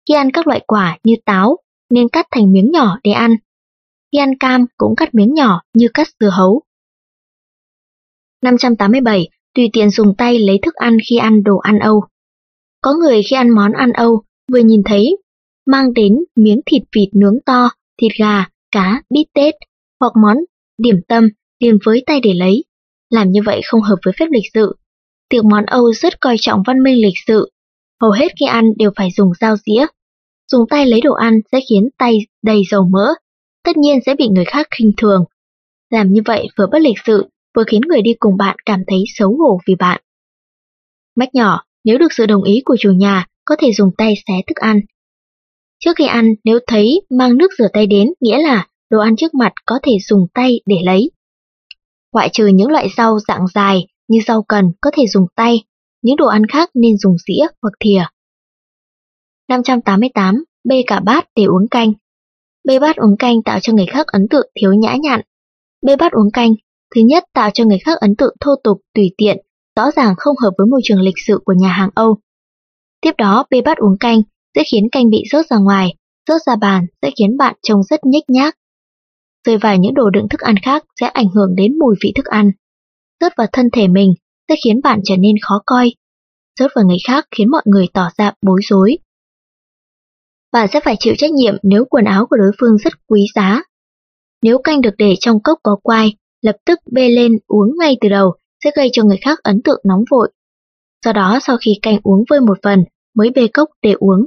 [0.08, 1.56] Khi ăn các loại quả như táo,
[1.90, 3.36] nên cắt thành miếng nhỏ để ăn.
[4.12, 6.62] Khi ăn cam cũng cắt miếng nhỏ như cắt dưa hấu.
[8.42, 9.28] 587.
[9.54, 12.04] Tùy tiện dùng tay lấy thức ăn khi ăn đồ ăn Âu.
[12.80, 14.22] Có người khi ăn món ăn Âu,
[14.52, 15.16] vừa nhìn thấy,
[15.66, 17.68] mang đến miếng thịt vịt nướng to,
[18.00, 19.54] thịt gà, cá, bít tết,
[20.00, 20.36] hoặc món
[20.78, 21.28] điểm tâm
[21.60, 22.64] liền với tay để lấy.
[23.10, 24.76] Làm như vậy không hợp với phép lịch sự.
[25.28, 27.50] Tiệc món Âu rất coi trọng văn minh lịch sự.
[28.00, 29.86] Hầu hết khi ăn đều phải dùng dao dĩa.
[30.52, 33.14] Dùng tay lấy đồ ăn sẽ khiến tay đầy dầu mỡ,
[33.64, 35.24] tất nhiên sẽ bị người khác khinh thường.
[35.90, 38.98] Làm như vậy vừa bất lịch sự, vừa khiến người đi cùng bạn cảm thấy
[39.14, 40.02] xấu hổ vì bạn.
[41.16, 44.34] Mách nhỏ, nếu được sự đồng ý của chủ nhà, có thể dùng tay xé
[44.46, 44.80] thức ăn.
[45.78, 49.34] Trước khi ăn, nếu thấy mang nước rửa tay đến, nghĩa là đồ ăn trước
[49.34, 51.10] mặt có thể dùng tay để lấy.
[52.16, 55.64] Ngoại trừ những loại rau dạng dài như rau cần có thể dùng tay,
[56.02, 58.02] những đồ ăn khác nên dùng dĩa hoặc thìa.
[59.48, 60.44] 588.
[60.68, 61.92] Bê cả bát để uống canh
[62.64, 65.20] Bê bát uống canh tạo cho người khác ấn tượng thiếu nhã nhặn.
[65.86, 66.54] Bê bát uống canh,
[66.94, 69.36] thứ nhất tạo cho người khác ấn tượng thô tục, tùy tiện,
[69.76, 72.16] rõ ràng không hợp với môi trường lịch sự của nhà hàng Âu.
[73.00, 74.22] Tiếp đó, bê bát uống canh
[74.54, 75.94] sẽ khiến canh bị rớt ra ngoài,
[76.28, 78.56] rớt ra bàn sẽ khiến bạn trông rất nhếch nhác.
[79.46, 82.26] Rơi vào những đồ đựng thức ăn khác sẽ ảnh hưởng đến mùi vị thức
[82.26, 82.50] ăn.
[83.20, 84.14] Rớt vào thân thể mình
[84.48, 85.94] sẽ khiến bạn trở nên khó coi.
[86.58, 88.98] Rớt vào người khác khiến mọi người tỏ ra bối rối.
[90.52, 93.62] Bạn sẽ phải chịu trách nhiệm nếu quần áo của đối phương rất quý giá.
[94.42, 98.08] Nếu canh được để trong cốc có quai, lập tức bê lên uống ngay từ
[98.08, 98.34] đầu
[98.64, 100.32] sẽ gây cho người khác ấn tượng nóng vội.
[101.04, 102.84] Do đó sau khi canh uống vơi một phần
[103.14, 104.26] mới bê cốc để uống.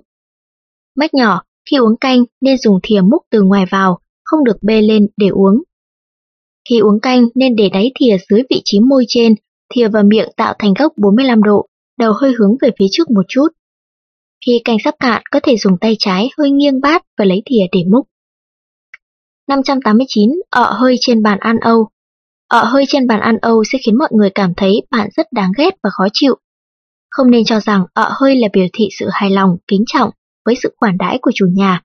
[0.96, 4.00] Mách nhỏ, khi uống canh nên dùng thìa múc từ ngoài vào,
[4.30, 5.64] không được bê lên để uống.
[6.70, 9.36] Khi uống canh nên để đáy thìa dưới vị trí môi trên,
[9.74, 11.66] thìa và miệng tạo thành góc 45 độ,
[11.98, 13.48] đầu hơi hướng về phía trước một chút.
[14.46, 17.66] Khi canh sắp cạn có thể dùng tay trái hơi nghiêng bát và lấy thìa
[17.72, 18.08] để múc.
[19.48, 20.30] 589.
[20.50, 21.90] Ọ hơi trên bàn ăn Âu
[22.48, 25.52] Ọ hơi trên bàn ăn Âu sẽ khiến mọi người cảm thấy bạn rất đáng
[25.58, 26.36] ghét và khó chịu.
[27.10, 30.10] Không nên cho rằng ọ hơi là biểu thị sự hài lòng, kính trọng
[30.46, 31.82] với sự khoản đãi của chủ nhà.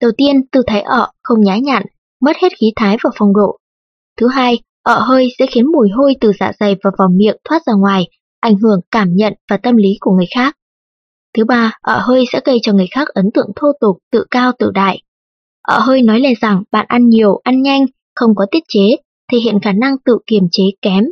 [0.00, 1.82] Đầu tiên, tư thái ọ không nhã nhặn,
[2.20, 3.58] mất hết khí thái và phong độ.
[4.16, 7.62] Thứ hai, ọ hơi sẽ khiến mùi hôi từ dạ dày và vào miệng thoát
[7.66, 8.08] ra ngoài,
[8.40, 10.56] ảnh hưởng cảm nhận và tâm lý của người khác.
[11.36, 14.52] Thứ ba, ọ hơi sẽ gây cho người khác ấn tượng thô tục, tự cao
[14.58, 15.02] tự đại.
[15.62, 18.96] Ọ hơi nói lên rằng bạn ăn nhiều, ăn nhanh, không có tiết chế,
[19.32, 21.04] thể hiện khả năng tự kiềm chế kém.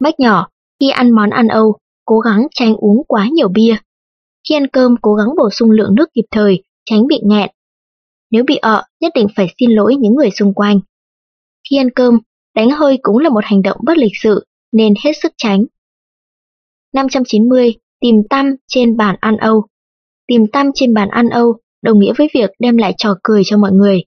[0.00, 0.48] Mách nhỏ,
[0.80, 3.76] khi ăn món ăn Âu, cố gắng tránh uống quá nhiều bia.
[4.48, 7.50] Khi ăn cơm cố gắng bổ sung lượng nước kịp thời, tránh bị nghẹn.
[8.30, 10.80] Nếu bị ọ, nhất định phải xin lỗi những người xung quanh.
[11.70, 12.18] Khi ăn cơm,
[12.54, 15.64] đánh hơi cũng là một hành động bất lịch sự, nên hết sức tránh.
[16.94, 17.74] 590.
[18.00, 19.66] Tìm tăm trên bàn ăn Âu
[20.26, 23.56] Tìm tăm trên bàn ăn Âu đồng nghĩa với việc đem lại trò cười cho
[23.56, 24.04] mọi người.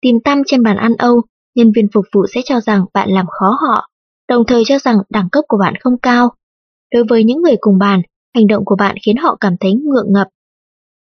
[0.00, 1.22] Tìm tăm trên bàn ăn Âu,
[1.54, 3.88] nhân viên phục vụ sẽ cho rằng bạn làm khó họ,
[4.28, 6.32] đồng thời cho rằng đẳng cấp của bạn không cao.
[6.94, 8.02] Đối với những người cùng bàn,
[8.34, 10.28] hành động của bạn khiến họ cảm thấy ngượng ngập.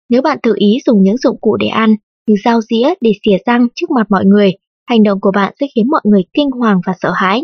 [0.10, 1.96] Nếu bạn tự ý dùng những dụng cụ để ăn,
[2.46, 4.52] dao dĩa để xỉa răng trước mặt mọi người,
[4.88, 7.42] hành động của bạn sẽ khiến mọi người kinh hoàng và sợ hãi.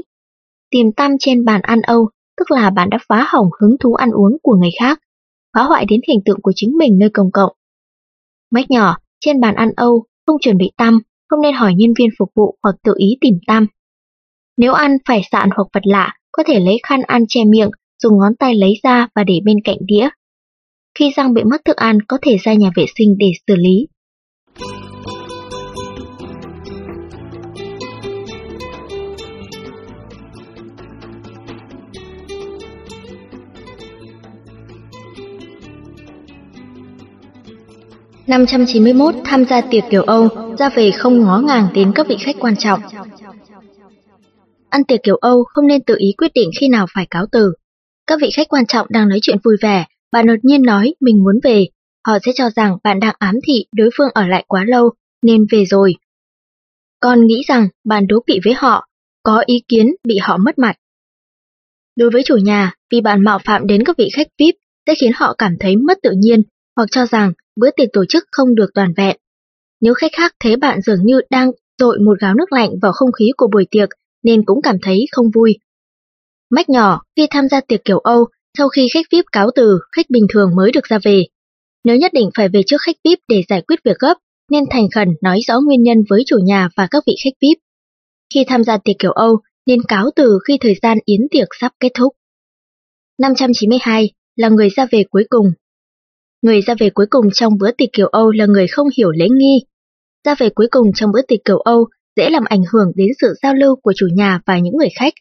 [0.72, 4.12] Tìm tăm trên bàn ăn Âu, tức là bạn đã phá hỏng hứng thú ăn
[4.12, 5.00] uống của người khác,
[5.54, 7.52] phá hoại đến hình tượng của chính mình nơi công cộng.
[8.52, 12.10] Mách nhỏ, trên bàn ăn Âu, không chuẩn bị tăm, không nên hỏi nhân viên
[12.20, 13.68] phục vụ hoặc tự ý tìm tăm.
[14.58, 17.70] Nếu ăn phải sạn hoặc vật lạ, có thể lấy khăn ăn che miệng
[18.04, 20.10] dùng ngón tay lấy ra và để bên cạnh đĩa.
[21.00, 23.88] Khi răng bị mất thức ăn có thể ra nhà vệ sinh để xử lý.
[38.28, 41.68] Năm trăm chín mươi mốt tham gia tiệc kiểu Âu, ra về không ngó ngàng
[41.74, 42.80] đến các vị khách quan trọng.
[44.70, 47.54] Ăn tiệc kiểu Âu không nên tự ý quyết định khi nào phải cáo từ.
[48.08, 51.24] Các vị khách quan trọng đang nói chuyện vui vẻ, bạn đột nhiên nói mình
[51.24, 51.66] muốn về,
[52.08, 54.90] họ sẽ cho rằng bạn đang ám thị đối phương ở lại quá lâu,
[55.22, 55.96] nên về rồi.
[57.00, 58.88] Còn nghĩ rằng bạn đố kỵ với họ,
[59.24, 60.76] có ý kiến bị họ mất mặt.
[61.96, 64.56] Đối với chủ nhà, vì bạn mạo phạm đến các vị khách VIP
[64.88, 66.42] sẽ khiến họ cảm thấy mất tự nhiên
[66.78, 69.18] hoặc cho rằng bữa tiệc tổ chức không được toàn vẹn.
[69.82, 73.12] Nếu khách khác thấy bạn dường như đang dội một gáo nước lạnh vào không
[73.12, 73.90] khí của buổi tiệc
[74.24, 75.60] nên cũng cảm thấy không vui.
[76.50, 78.26] Mách nhỏ, khi tham gia tiệc kiểu Âu,
[78.58, 81.24] sau khi khách VIP cáo từ, khách bình thường mới được ra về.
[81.84, 84.16] Nếu nhất định phải về trước khách VIP để giải quyết việc gấp,
[84.52, 87.58] nên thành khẩn nói rõ nguyên nhân với chủ nhà và các vị khách VIP.
[88.34, 91.72] Khi tham gia tiệc kiểu Âu, nên cáo từ khi thời gian yến tiệc sắp
[91.80, 92.14] kết thúc.
[93.20, 95.52] 592 là người ra về cuối cùng.
[96.42, 99.28] Người ra về cuối cùng trong bữa tiệc kiểu Âu là người không hiểu lễ
[99.32, 99.66] nghi.
[100.26, 103.34] Ra về cuối cùng trong bữa tiệc kiểu Âu dễ làm ảnh hưởng đến sự
[103.44, 105.14] giao lưu của chủ nhà và những người khách.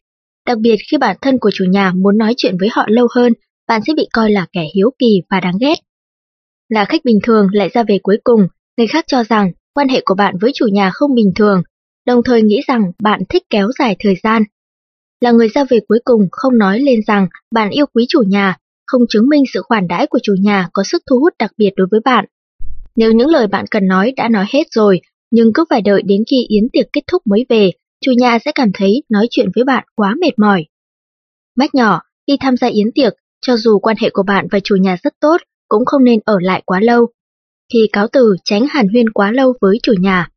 [0.47, 3.33] Đặc biệt khi bản thân của chủ nhà muốn nói chuyện với họ lâu hơn,
[3.69, 5.75] bạn sẽ bị coi là kẻ hiếu kỳ và đáng ghét.
[6.69, 8.41] Là khách bình thường lại ra về cuối cùng,
[8.77, 11.63] người khác cho rằng quan hệ của bạn với chủ nhà không bình thường,
[12.07, 14.43] đồng thời nghĩ rằng bạn thích kéo dài thời gian.
[15.21, 18.57] Là người ra về cuối cùng không nói lên rằng bạn yêu quý chủ nhà,
[18.87, 21.71] không chứng minh sự khoản đãi của chủ nhà có sức thu hút đặc biệt
[21.77, 22.25] đối với bạn.
[22.97, 26.23] Nếu những lời bạn cần nói đã nói hết rồi, nhưng cứ phải đợi đến
[26.31, 27.71] khi yến tiệc kết thúc mới về,
[28.01, 30.65] chủ nhà sẽ cảm thấy nói chuyện với bạn quá mệt mỏi.
[31.57, 34.77] Mách nhỏ, khi tham gia yến tiệc, cho dù quan hệ của bạn và chủ
[34.77, 35.37] nhà rất tốt,
[35.69, 37.07] cũng không nên ở lại quá lâu.
[37.73, 40.29] Khi cáo từ, tránh hàn huyên quá lâu với chủ nhà.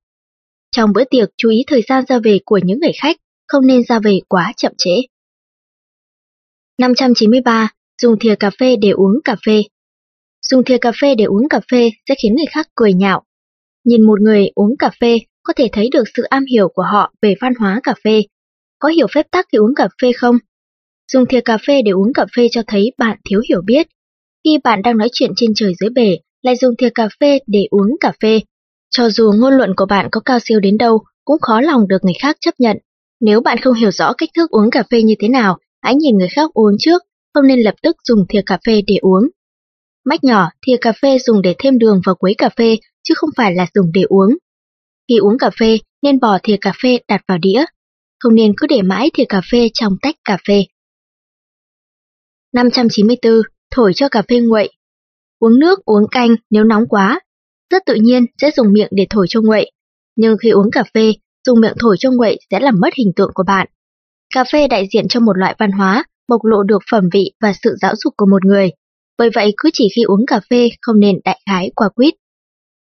[0.72, 3.84] Trong bữa tiệc, chú ý thời gian ra về của những người khách, không nên
[3.84, 4.92] ra về quá chậm trễ.
[6.78, 7.72] 593.
[8.02, 9.64] Dùng thìa cà phê để uống cà phê
[10.52, 13.24] Dùng thìa cà phê để uống cà phê sẽ khiến người khác cười nhạo,
[13.86, 17.14] Nhìn một người uống cà phê có thể thấy được sự am hiểu của họ
[17.22, 18.22] về văn hóa cà phê.
[18.80, 20.36] Có hiểu phép tắc khi uống cà phê không?
[21.14, 23.88] Dùng thìa cà phê để uống cà phê cho thấy bạn thiếu hiểu biết.
[24.44, 27.66] Khi bạn đang nói chuyện trên trời dưới bể, lại dùng thìa cà phê để
[27.70, 28.40] uống cà phê.
[28.90, 32.04] Cho dù ngôn luận của bạn có cao siêu đến đâu, cũng khó lòng được
[32.04, 32.78] người khác chấp nhận.
[33.22, 36.18] Nếu bạn không hiểu rõ cách thức uống cà phê như thế nào, hãy nhìn
[36.18, 39.24] người khác uống trước, không nên lập tức dùng thìa cà phê để uống.
[40.06, 43.30] Mách nhỏ, thìa cà phê dùng để thêm đường vào quấy cà phê chứ không
[43.38, 44.38] phải là dùng để uống.
[45.08, 47.66] Khi uống cà phê, nên bỏ thìa cà phê đặt vào đĩa,
[48.20, 50.64] không nên cứ để mãi thìa cà phê trong tách cà phê.
[52.54, 53.34] 594.
[53.72, 54.70] Thổi cho cà phê nguội
[55.40, 57.20] Uống nước, uống canh nếu nóng quá.
[57.70, 59.72] Rất tự nhiên sẽ dùng miệng để thổi cho nguội.
[60.16, 61.14] Nhưng khi uống cà phê,
[61.48, 63.68] dùng miệng thổi cho nguội sẽ làm mất hình tượng của bạn.
[64.34, 67.54] Cà phê đại diện cho một loại văn hóa, bộc lộ được phẩm vị và
[67.64, 68.72] sự giáo dục của một người.
[69.18, 72.14] Bởi vậy cứ chỉ khi uống cà phê không nên đại khái quả quýt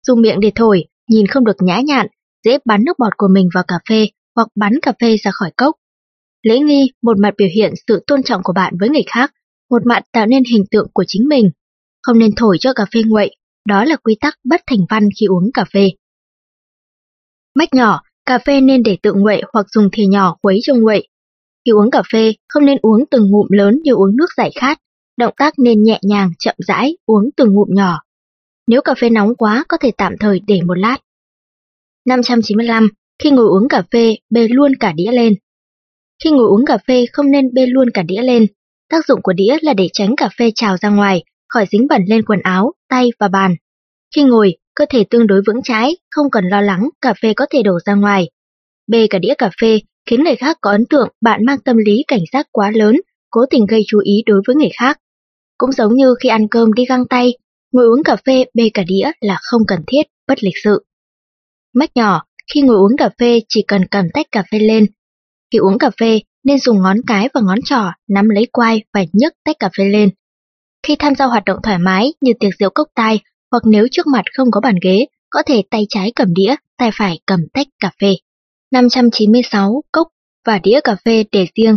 [0.06, 2.06] dùng miệng để thổi, nhìn không được nhã nhặn,
[2.44, 5.50] dễ bắn nước bọt của mình vào cà phê hoặc bắn cà phê ra khỏi
[5.56, 5.76] cốc.
[6.42, 9.32] Lễ nghi, một mặt biểu hiện sự tôn trọng của bạn với người khác,
[9.70, 11.50] một mặt tạo nên hình tượng của chính mình.
[12.02, 13.30] Không nên thổi cho cà phê nguội,
[13.68, 15.90] đó là quy tắc bất thành văn khi uống cà phê.
[17.54, 21.08] Mách nhỏ, cà phê nên để tự nguội hoặc dùng thìa nhỏ khuấy cho nguội.
[21.64, 24.78] Khi uống cà phê, không nên uống từng ngụm lớn như uống nước giải khát,
[25.16, 28.00] động tác nên nhẹ nhàng, chậm rãi, uống từng ngụm nhỏ.
[28.66, 30.96] Nếu cà phê nóng quá có thể tạm thời để một lát.
[32.06, 32.88] 595.
[33.22, 35.34] Khi ngồi uống cà phê, bê luôn cả đĩa lên.
[36.24, 38.46] Khi ngồi uống cà phê không nên bê luôn cả đĩa lên.
[38.90, 42.02] Tác dụng của đĩa là để tránh cà phê trào ra ngoài, khỏi dính bẩn
[42.08, 43.54] lên quần áo, tay và bàn.
[44.14, 47.46] Khi ngồi, cơ thể tương đối vững chãi, không cần lo lắng cà phê có
[47.50, 48.30] thể đổ ra ngoài.
[48.90, 52.04] Bê cả đĩa cà phê khiến người khác có ấn tượng bạn mang tâm lý
[52.08, 52.96] cảnh giác quá lớn,
[53.30, 54.98] cố tình gây chú ý đối với người khác.
[55.58, 57.32] Cũng giống như khi ăn cơm đi găng tay,
[57.72, 60.84] Ngồi uống cà phê bê cả đĩa là không cần thiết, bất lịch sự.
[61.74, 62.22] Mách nhỏ,
[62.54, 64.86] khi ngồi uống cà phê chỉ cần cầm tách cà phê lên.
[65.52, 69.04] Khi uống cà phê, nên dùng ngón cái và ngón trỏ nắm lấy quai và
[69.12, 70.10] nhấc tách cà phê lên.
[70.86, 73.20] Khi tham gia hoạt động thoải mái như tiệc rượu cốc tai
[73.50, 76.90] hoặc nếu trước mặt không có bàn ghế, có thể tay trái cầm đĩa, tay
[76.98, 78.14] phải cầm tách cà phê.
[78.70, 79.82] 596.
[79.92, 80.08] Cốc
[80.46, 81.76] và đĩa cà phê để riêng.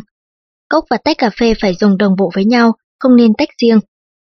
[0.70, 3.80] Cốc và tách cà phê phải dùng đồng bộ với nhau, không nên tách riêng.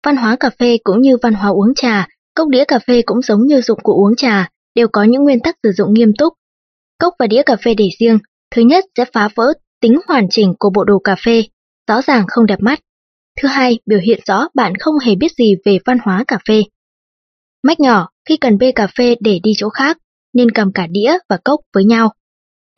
[0.05, 3.23] Văn hóa cà phê cũng như văn hóa uống trà, cốc đĩa cà phê cũng
[3.23, 6.33] giống như dụng cụ uống trà, đều có những nguyên tắc sử dụng nghiêm túc.
[6.99, 8.19] Cốc và đĩa cà phê để riêng,
[8.51, 11.45] thứ nhất sẽ phá vỡ tính hoàn chỉnh của bộ đồ cà phê,
[11.89, 12.81] rõ ràng không đẹp mắt.
[13.43, 16.63] Thứ hai, biểu hiện rõ bạn không hề biết gì về văn hóa cà phê.
[17.63, 19.99] Mách nhỏ, khi cần bê cà phê để đi chỗ khác,
[20.33, 22.13] nên cầm cả đĩa và cốc với nhau.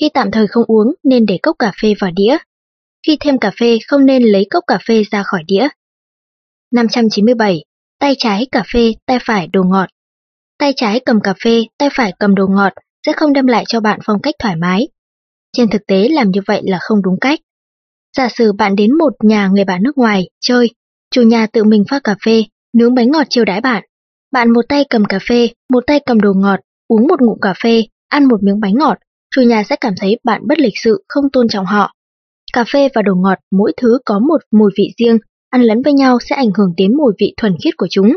[0.00, 2.36] Khi tạm thời không uống, nên để cốc cà phê vào đĩa.
[3.06, 5.68] Khi thêm cà phê, không nên lấy cốc cà phê ra khỏi đĩa.
[6.72, 7.64] 597.
[8.00, 9.88] Tay trái cà phê, tay phải đồ ngọt.
[10.58, 12.72] Tay trái cầm cà phê, tay phải cầm đồ ngọt
[13.06, 14.88] sẽ không đem lại cho bạn phong cách thoải mái.
[15.52, 17.40] Trên thực tế làm như vậy là không đúng cách.
[18.16, 20.68] Giả sử bạn đến một nhà người bạn nước ngoài, chơi,
[21.10, 22.44] chủ nhà tự mình pha cà phê,
[22.74, 23.84] nướng bánh ngọt chiêu đãi bạn.
[24.32, 27.54] Bạn một tay cầm cà phê, một tay cầm đồ ngọt, uống một ngụm cà
[27.62, 28.98] phê, ăn một miếng bánh ngọt,
[29.30, 31.94] chủ nhà sẽ cảm thấy bạn bất lịch sự, không tôn trọng họ.
[32.52, 35.18] Cà phê và đồ ngọt mỗi thứ có một mùi vị riêng,
[35.50, 38.16] ăn lẫn với nhau sẽ ảnh hưởng đến mùi vị thuần khiết của chúng.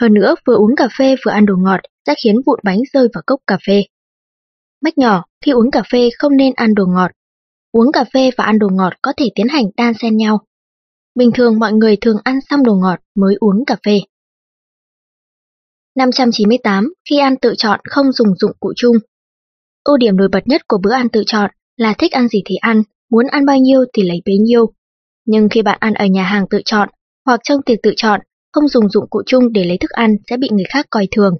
[0.00, 3.08] Hơn nữa, vừa uống cà phê vừa ăn đồ ngọt sẽ khiến vụn bánh rơi
[3.14, 3.84] vào cốc cà phê.
[4.80, 7.10] Mách nhỏ, khi uống cà phê không nên ăn đồ ngọt.
[7.72, 10.38] Uống cà phê và ăn đồ ngọt có thể tiến hành đan xen nhau.
[11.14, 14.00] Bình thường mọi người thường ăn xong đồ ngọt mới uống cà phê.
[15.94, 16.92] 598.
[17.10, 18.96] Khi ăn tự chọn không dùng dụng cụ chung.
[19.86, 22.54] Ưu điểm nổi bật nhất của bữa ăn tự chọn là thích ăn gì thì
[22.56, 24.66] ăn, muốn ăn bao nhiêu thì lấy bấy nhiêu.
[25.26, 26.88] Nhưng khi bạn ăn ở nhà hàng tự chọn
[27.26, 28.20] hoặc trong tiệc tự chọn,
[28.52, 31.34] không dùng dụng cụ chung để lấy thức ăn sẽ bị người khác coi thường.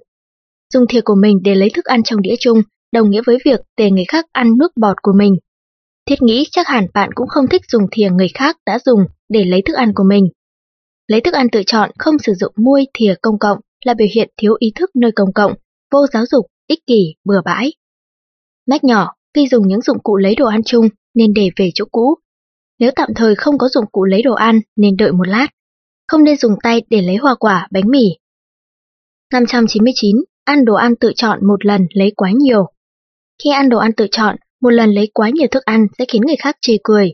[0.73, 3.59] Dùng thìa của mình để lấy thức ăn trong đĩa chung đồng nghĩa với việc
[3.77, 5.35] để người khác ăn nước bọt của mình.
[6.09, 9.45] Thiết nghĩ chắc hẳn bạn cũng không thích dùng thìa người khác đã dùng để
[9.45, 10.27] lấy thức ăn của mình.
[11.07, 14.29] Lấy thức ăn tự chọn không sử dụng muôi thìa công cộng là biểu hiện
[14.37, 15.53] thiếu ý thức nơi công cộng,
[15.91, 17.71] vô giáo dục, ích kỷ, bừa bãi.
[18.67, 21.85] Mách nhỏ, khi dùng những dụng cụ lấy đồ ăn chung nên để về chỗ
[21.91, 22.15] cũ.
[22.79, 25.47] Nếu tạm thời không có dụng cụ lấy đồ ăn nên đợi một lát.
[26.07, 28.03] Không nên dùng tay để lấy hoa quả, bánh mì.
[29.33, 30.15] 599.
[30.43, 32.65] Ăn đồ ăn tự chọn một lần lấy quá nhiều.
[33.43, 36.21] Khi ăn đồ ăn tự chọn, một lần lấy quá nhiều thức ăn sẽ khiến
[36.21, 37.13] người khác chê cười.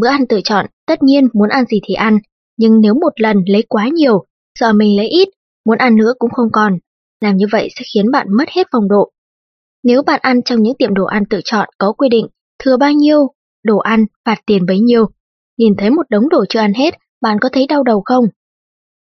[0.00, 2.18] Bữa ăn tự chọn, tất nhiên muốn ăn gì thì ăn,
[2.56, 4.26] nhưng nếu một lần lấy quá nhiều,
[4.58, 5.28] sợ mình lấy ít,
[5.64, 6.78] muốn ăn nữa cũng không còn.
[7.20, 9.10] Làm như vậy sẽ khiến bạn mất hết phong độ.
[9.82, 12.26] Nếu bạn ăn trong những tiệm đồ ăn tự chọn có quy định
[12.58, 13.18] thừa bao nhiêu,
[13.64, 15.06] đồ ăn, phạt tiền bấy nhiêu,
[15.58, 18.24] nhìn thấy một đống đồ chưa ăn hết, bạn có thấy đau đầu không?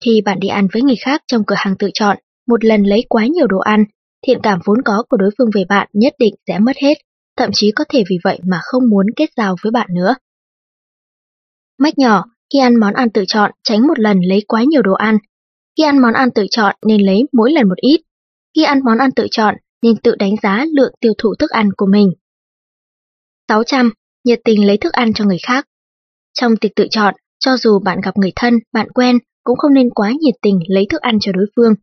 [0.05, 2.17] Khi bạn đi ăn với người khác trong cửa hàng tự chọn,
[2.47, 3.83] một lần lấy quá nhiều đồ ăn,
[4.27, 6.97] thiện cảm vốn có của đối phương về bạn nhất định sẽ mất hết,
[7.37, 10.15] thậm chí có thể vì vậy mà không muốn kết giao với bạn nữa.
[11.77, 12.23] Mách nhỏ,
[12.53, 15.17] khi ăn món ăn tự chọn, tránh một lần lấy quá nhiều đồ ăn.
[15.77, 18.01] Khi ăn món ăn tự chọn nên lấy mỗi lần một ít.
[18.55, 19.55] Khi ăn món ăn tự chọn
[19.85, 22.13] nên tự đánh giá lượng tiêu thụ thức ăn của mình.
[23.49, 23.91] 600.
[24.23, 25.67] Nhiệt tình lấy thức ăn cho người khác.
[26.33, 29.89] Trong tiệc tự chọn, cho dù bạn gặp người thân, bạn quen, cũng không nên
[29.89, 31.73] quá nhiệt tình lấy thức ăn cho đối phương.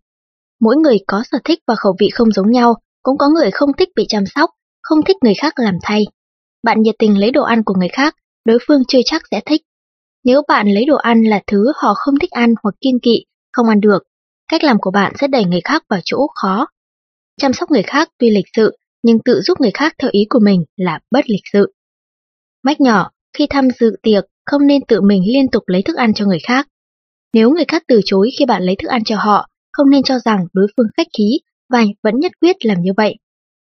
[0.61, 3.71] Mỗi người có sở thích và khẩu vị không giống nhau, cũng có người không
[3.79, 4.51] thích bị chăm sóc,
[4.83, 6.05] không thích người khác làm thay.
[6.63, 9.63] Bạn nhiệt tình lấy đồ ăn của người khác, đối phương chưa chắc sẽ thích.
[10.25, 13.69] Nếu bạn lấy đồ ăn là thứ họ không thích ăn hoặc kiên kỵ, không
[13.69, 14.03] ăn được,
[14.49, 16.67] cách làm của bạn sẽ đẩy người khác vào chỗ khó.
[17.41, 20.41] Chăm sóc người khác tuy lịch sự, nhưng tự giúp người khác theo ý của
[20.43, 21.73] mình là bất lịch sự.
[22.63, 26.15] Mách nhỏ, khi tham dự tiệc, không nên tự mình liên tục lấy thức ăn
[26.15, 26.69] cho người khác.
[27.33, 30.19] Nếu người khác từ chối khi bạn lấy thức ăn cho họ, không nên cho
[30.19, 31.39] rằng đối phương khách khí
[31.71, 33.17] và vẫn nhất quyết làm như vậy.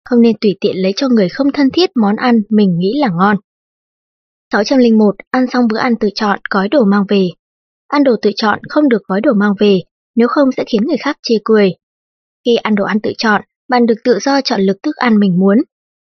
[0.04, 3.08] Không nên tùy tiện lấy cho người không thân thiết món ăn mình nghĩ là
[3.18, 3.36] ngon.
[4.52, 5.14] 601.
[5.30, 7.28] Ăn xong bữa ăn tự chọn, gói đồ mang về.
[7.88, 9.80] Ăn đồ tự chọn không được gói đồ mang về,
[10.14, 11.74] nếu không sẽ khiến người khác chê cười.
[12.44, 15.38] Khi ăn đồ ăn tự chọn, bạn được tự do chọn lực thức ăn mình
[15.38, 15.58] muốn,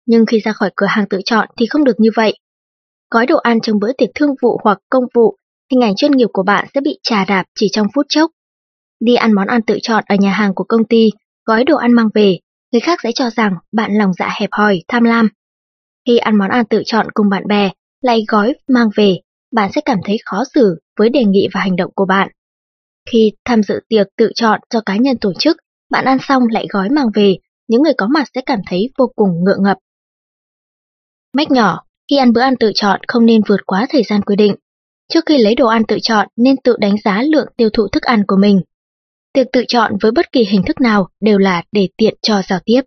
[0.05, 2.37] nhưng khi ra khỏi cửa hàng tự chọn thì không được như vậy.
[3.09, 5.37] Gói đồ ăn trong bữa tiệc thương vụ hoặc công vụ,
[5.71, 8.31] hình ảnh chuyên nghiệp của bạn sẽ bị trà đạp chỉ trong phút chốc.
[8.99, 11.09] Đi ăn món ăn tự chọn ở nhà hàng của công ty,
[11.45, 12.37] gói đồ ăn mang về,
[12.71, 15.29] người khác sẽ cho rằng bạn lòng dạ hẹp hòi, tham lam.
[16.07, 17.69] Khi ăn món ăn tự chọn cùng bạn bè,
[18.01, 19.15] lại gói mang về,
[19.51, 22.29] bạn sẽ cảm thấy khó xử với đề nghị và hành động của bạn.
[23.09, 25.57] Khi tham dự tiệc tự chọn do cá nhân tổ chức,
[25.89, 27.37] bạn ăn xong lại gói mang về,
[27.73, 29.77] những người có mặt sẽ cảm thấy vô cùng ngượng ngập.
[31.37, 34.35] Mách nhỏ, khi ăn bữa ăn tự chọn không nên vượt quá thời gian quy
[34.35, 34.55] định.
[35.13, 38.03] Trước khi lấy đồ ăn tự chọn nên tự đánh giá lượng tiêu thụ thức
[38.03, 38.61] ăn của mình.
[39.33, 42.59] Tiệc tự chọn với bất kỳ hình thức nào đều là để tiện cho giao
[42.65, 42.81] tiếp.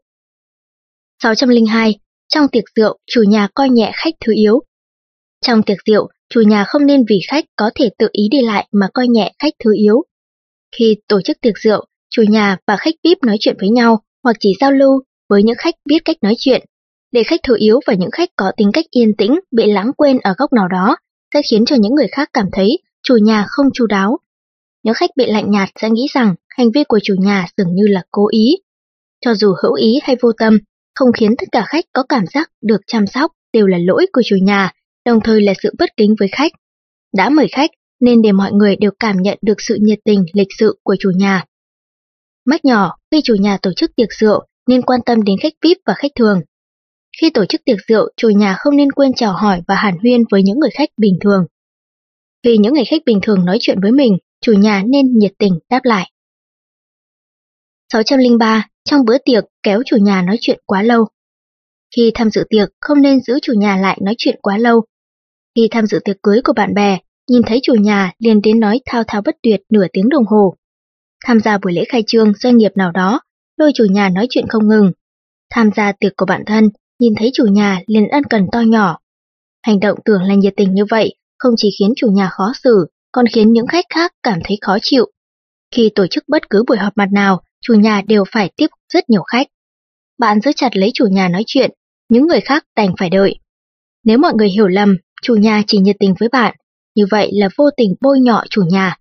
[1.22, 1.98] 602.
[2.28, 4.62] Trong tiệc rượu, chủ nhà coi nhẹ khách thứ yếu.
[5.40, 8.68] Trong tiệc rượu, chủ nhà không nên vì khách có thể tự ý đi lại
[8.72, 10.04] mà coi nhẹ khách thứ yếu.
[10.78, 14.36] Khi tổ chức tiệc rượu, chủ nhà và khách VIP nói chuyện với nhau hoặc
[14.40, 16.64] chỉ giao lưu với những khách biết cách nói chuyện.
[17.12, 20.18] Để khách thứ yếu và những khách có tính cách yên tĩnh bị lãng quên
[20.18, 20.96] ở góc nào đó
[21.34, 24.18] sẽ khiến cho những người khác cảm thấy chủ nhà không chu đáo.
[24.84, 27.84] Nếu khách bị lạnh nhạt sẽ nghĩ rằng hành vi của chủ nhà dường như
[27.86, 28.56] là cố ý.
[29.20, 30.58] Cho dù hữu ý hay vô tâm,
[30.94, 34.22] không khiến tất cả khách có cảm giác được chăm sóc đều là lỗi của
[34.24, 34.72] chủ nhà,
[35.04, 36.52] đồng thời là sự bất kính với khách.
[37.16, 37.70] Đã mời khách,
[38.00, 41.10] nên để mọi người đều cảm nhận được sự nhiệt tình, lịch sự của chủ
[41.16, 41.44] nhà
[42.46, 45.76] mắt nhỏ, khi chủ nhà tổ chức tiệc rượu nên quan tâm đến khách VIP
[45.86, 46.40] và khách thường.
[47.20, 50.20] Khi tổ chức tiệc rượu, chủ nhà không nên quên chào hỏi và hàn huyên
[50.30, 51.46] với những người khách bình thường.
[52.44, 55.58] Khi những người khách bình thường nói chuyện với mình, chủ nhà nên nhiệt tình
[55.70, 56.10] đáp lại.
[57.92, 58.68] 603.
[58.84, 61.06] Trong bữa tiệc, kéo chủ nhà nói chuyện quá lâu.
[61.96, 64.84] Khi tham dự tiệc, không nên giữ chủ nhà lại nói chuyện quá lâu.
[65.56, 66.98] Khi tham dự tiệc cưới của bạn bè,
[67.30, 70.54] nhìn thấy chủ nhà liền đến nói thao thao bất tuyệt nửa tiếng đồng hồ.
[71.26, 73.20] Tham gia buổi lễ khai trương doanh nghiệp nào đó,
[73.58, 74.92] đôi chủ nhà nói chuyện không ngừng.
[75.50, 78.98] Tham gia tiệc của bạn thân, nhìn thấy chủ nhà liền ân cần to nhỏ.
[79.62, 82.86] Hành động tưởng là nhiệt tình như vậy không chỉ khiến chủ nhà khó xử,
[83.12, 85.06] còn khiến những khách khác cảm thấy khó chịu.
[85.74, 89.10] Khi tổ chức bất cứ buổi họp mặt nào, chủ nhà đều phải tiếp rất
[89.10, 89.46] nhiều khách.
[90.18, 91.70] Bạn giữ chặt lấy chủ nhà nói chuyện,
[92.08, 93.38] những người khác đành phải đợi.
[94.04, 96.54] Nếu mọi người hiểu lầm, chủ nhà chỉ nhiệt tình với bạn,
[96.94, 98.96] như vậy là vô tình bôi nhọ chủ nhà.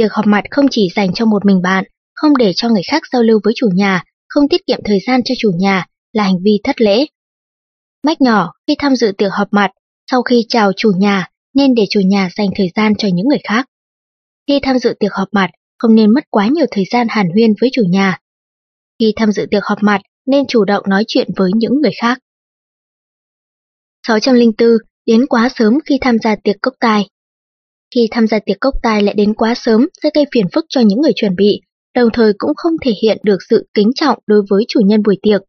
[0.00, 1.84] Tiệc họp mặt không chỉ dành cho một mình bạn,
[2.14, 5.20] không để cho người khác giao lưu với chủ nhà, không tiết kiệm thời gian
[5.24, 7.06] cho chủ nhà là hành vi thất lễ.
[8.06, 9.70] Mách nhỏ khi tham dự tiệc họp mặt,
[10.10, 13.38] sau khi chào chủ nhà nên để chủ nhà dành thời gian cho những người
[13.48, 13.66] khác.
[14.46, 17.50] Khi tham dự tiệc họp mặt, không nên mất quá nhiều thời gian hàn huyên
[17.60, 18.18] với chủ nhà.
[18.98, 22.18] Khi tham dự tiệc họp mặt, nên chủ động nói chuyện với những người khác.
[24.06, 24.68] 604.
[25.06, 27.06] Đến quá sớm khi tham gia tiệc cốc tài
[27.94, 30.80] khi tham gia tiệc cốc tài lại đến quá sớm sẽ gây phiền phức cho
[30.80, 31.60] những người chuẩn bị,
[31.94, 35.16] đồng thời cũng không thể hiện được sự kính trọng đối với chủ nhân buổi
[35.22, 35.40] tiệc.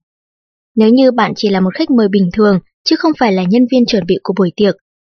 [0.76, 3.68] Nếu như bạn chỉ là một khách mời bình thường, chứ không phải là nhân
[3.72, 4.76] viên chuẩn bị của buổi tiệc,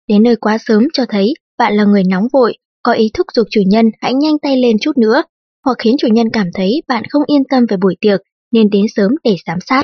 [0.09, 3.47] đến nơi quá sớm cho thấy bạn là người nóng vội, có ý thúc giục
[3.51, 5.23] chủ nhân hãy nhanh tay lên chút nữa,
[5.65, 8.21] hoặc khiến chủ nhân cảm thấy bạn không yên tâm về buổi tiệc
[8.53, 9.83] nên đến sớm để giám sát.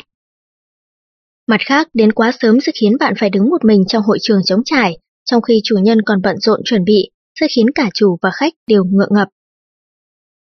[1.46, 4.40] Mặt khác, đến quá sớm sẽ khiến bạn phải đứng một mình trong hội trường
[4.44, 7.10] trống trải, trong khi chủ nhân còn bận rộn chuẩn bị,
[7.40, 9.28] sẽ khiến cả chủ và khách đều ngượng ngập.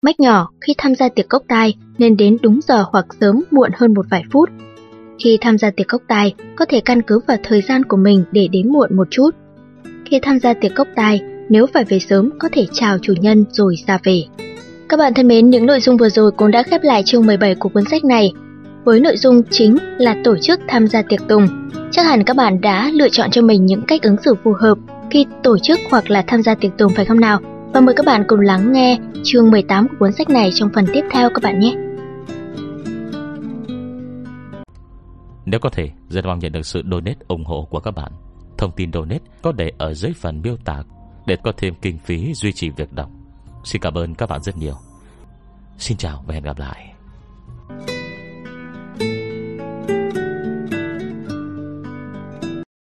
[0.05, 3.71] Mách nhỏ, khi tham gia tiệc cốc tai nên đến đúng giờ hoặc sớm muộn
[3.75, 4.49] hơn một vài phút.
[5.23, 8.23] Khi tham gia tiệc cốc tai, có thể căn cứ vào thời gian của mình
[8.31, 9.29] để đến muộn một chút.
[10.05, 13.45] Khi tham gia tiệc cốc tai, nếu phải về sớm có thể chào chủ nhân
[13.51, 14.23] rồi ra về.
[14.89, 17.55] Các bạn thân mến, những nội dung vừa rồi cũng đã khép lại chương 17
[17.55, 18.33] của cuốn sách này.
[18.83, 21.47] Với nội dung chính là tổ chức tham gia tiệc tùng,
[21.91, 24.77] chắc hẳn các bạn đã lựa chọn cho mình những cách ứng xử phù hợp
[25.11, 27.39] khi tổ chức hoặc là tham gia tiệc tùng phải không nào?
[27.73, 30.85] Và mời các bạn cùng lắng nghe chương 18 của cuốn sách này trong phần
[30.93, 31.75] tiếp theo các bạn nhé.
[35.45, 38.11] Nếu có thể, rất mong nhận được sự donate ủng hộ của các bạn.
[38.57, 40.83] Thông tin donate có để ở dưới phần miêu tả
[41.27, 43.09] để có thêm kinh phí duy trì việc đọc.
[43.63, 44.75] Xin cảm ơn các bạn rất nhiều.
[45.77, 46.94] Xin chào và hẹn gặp lại.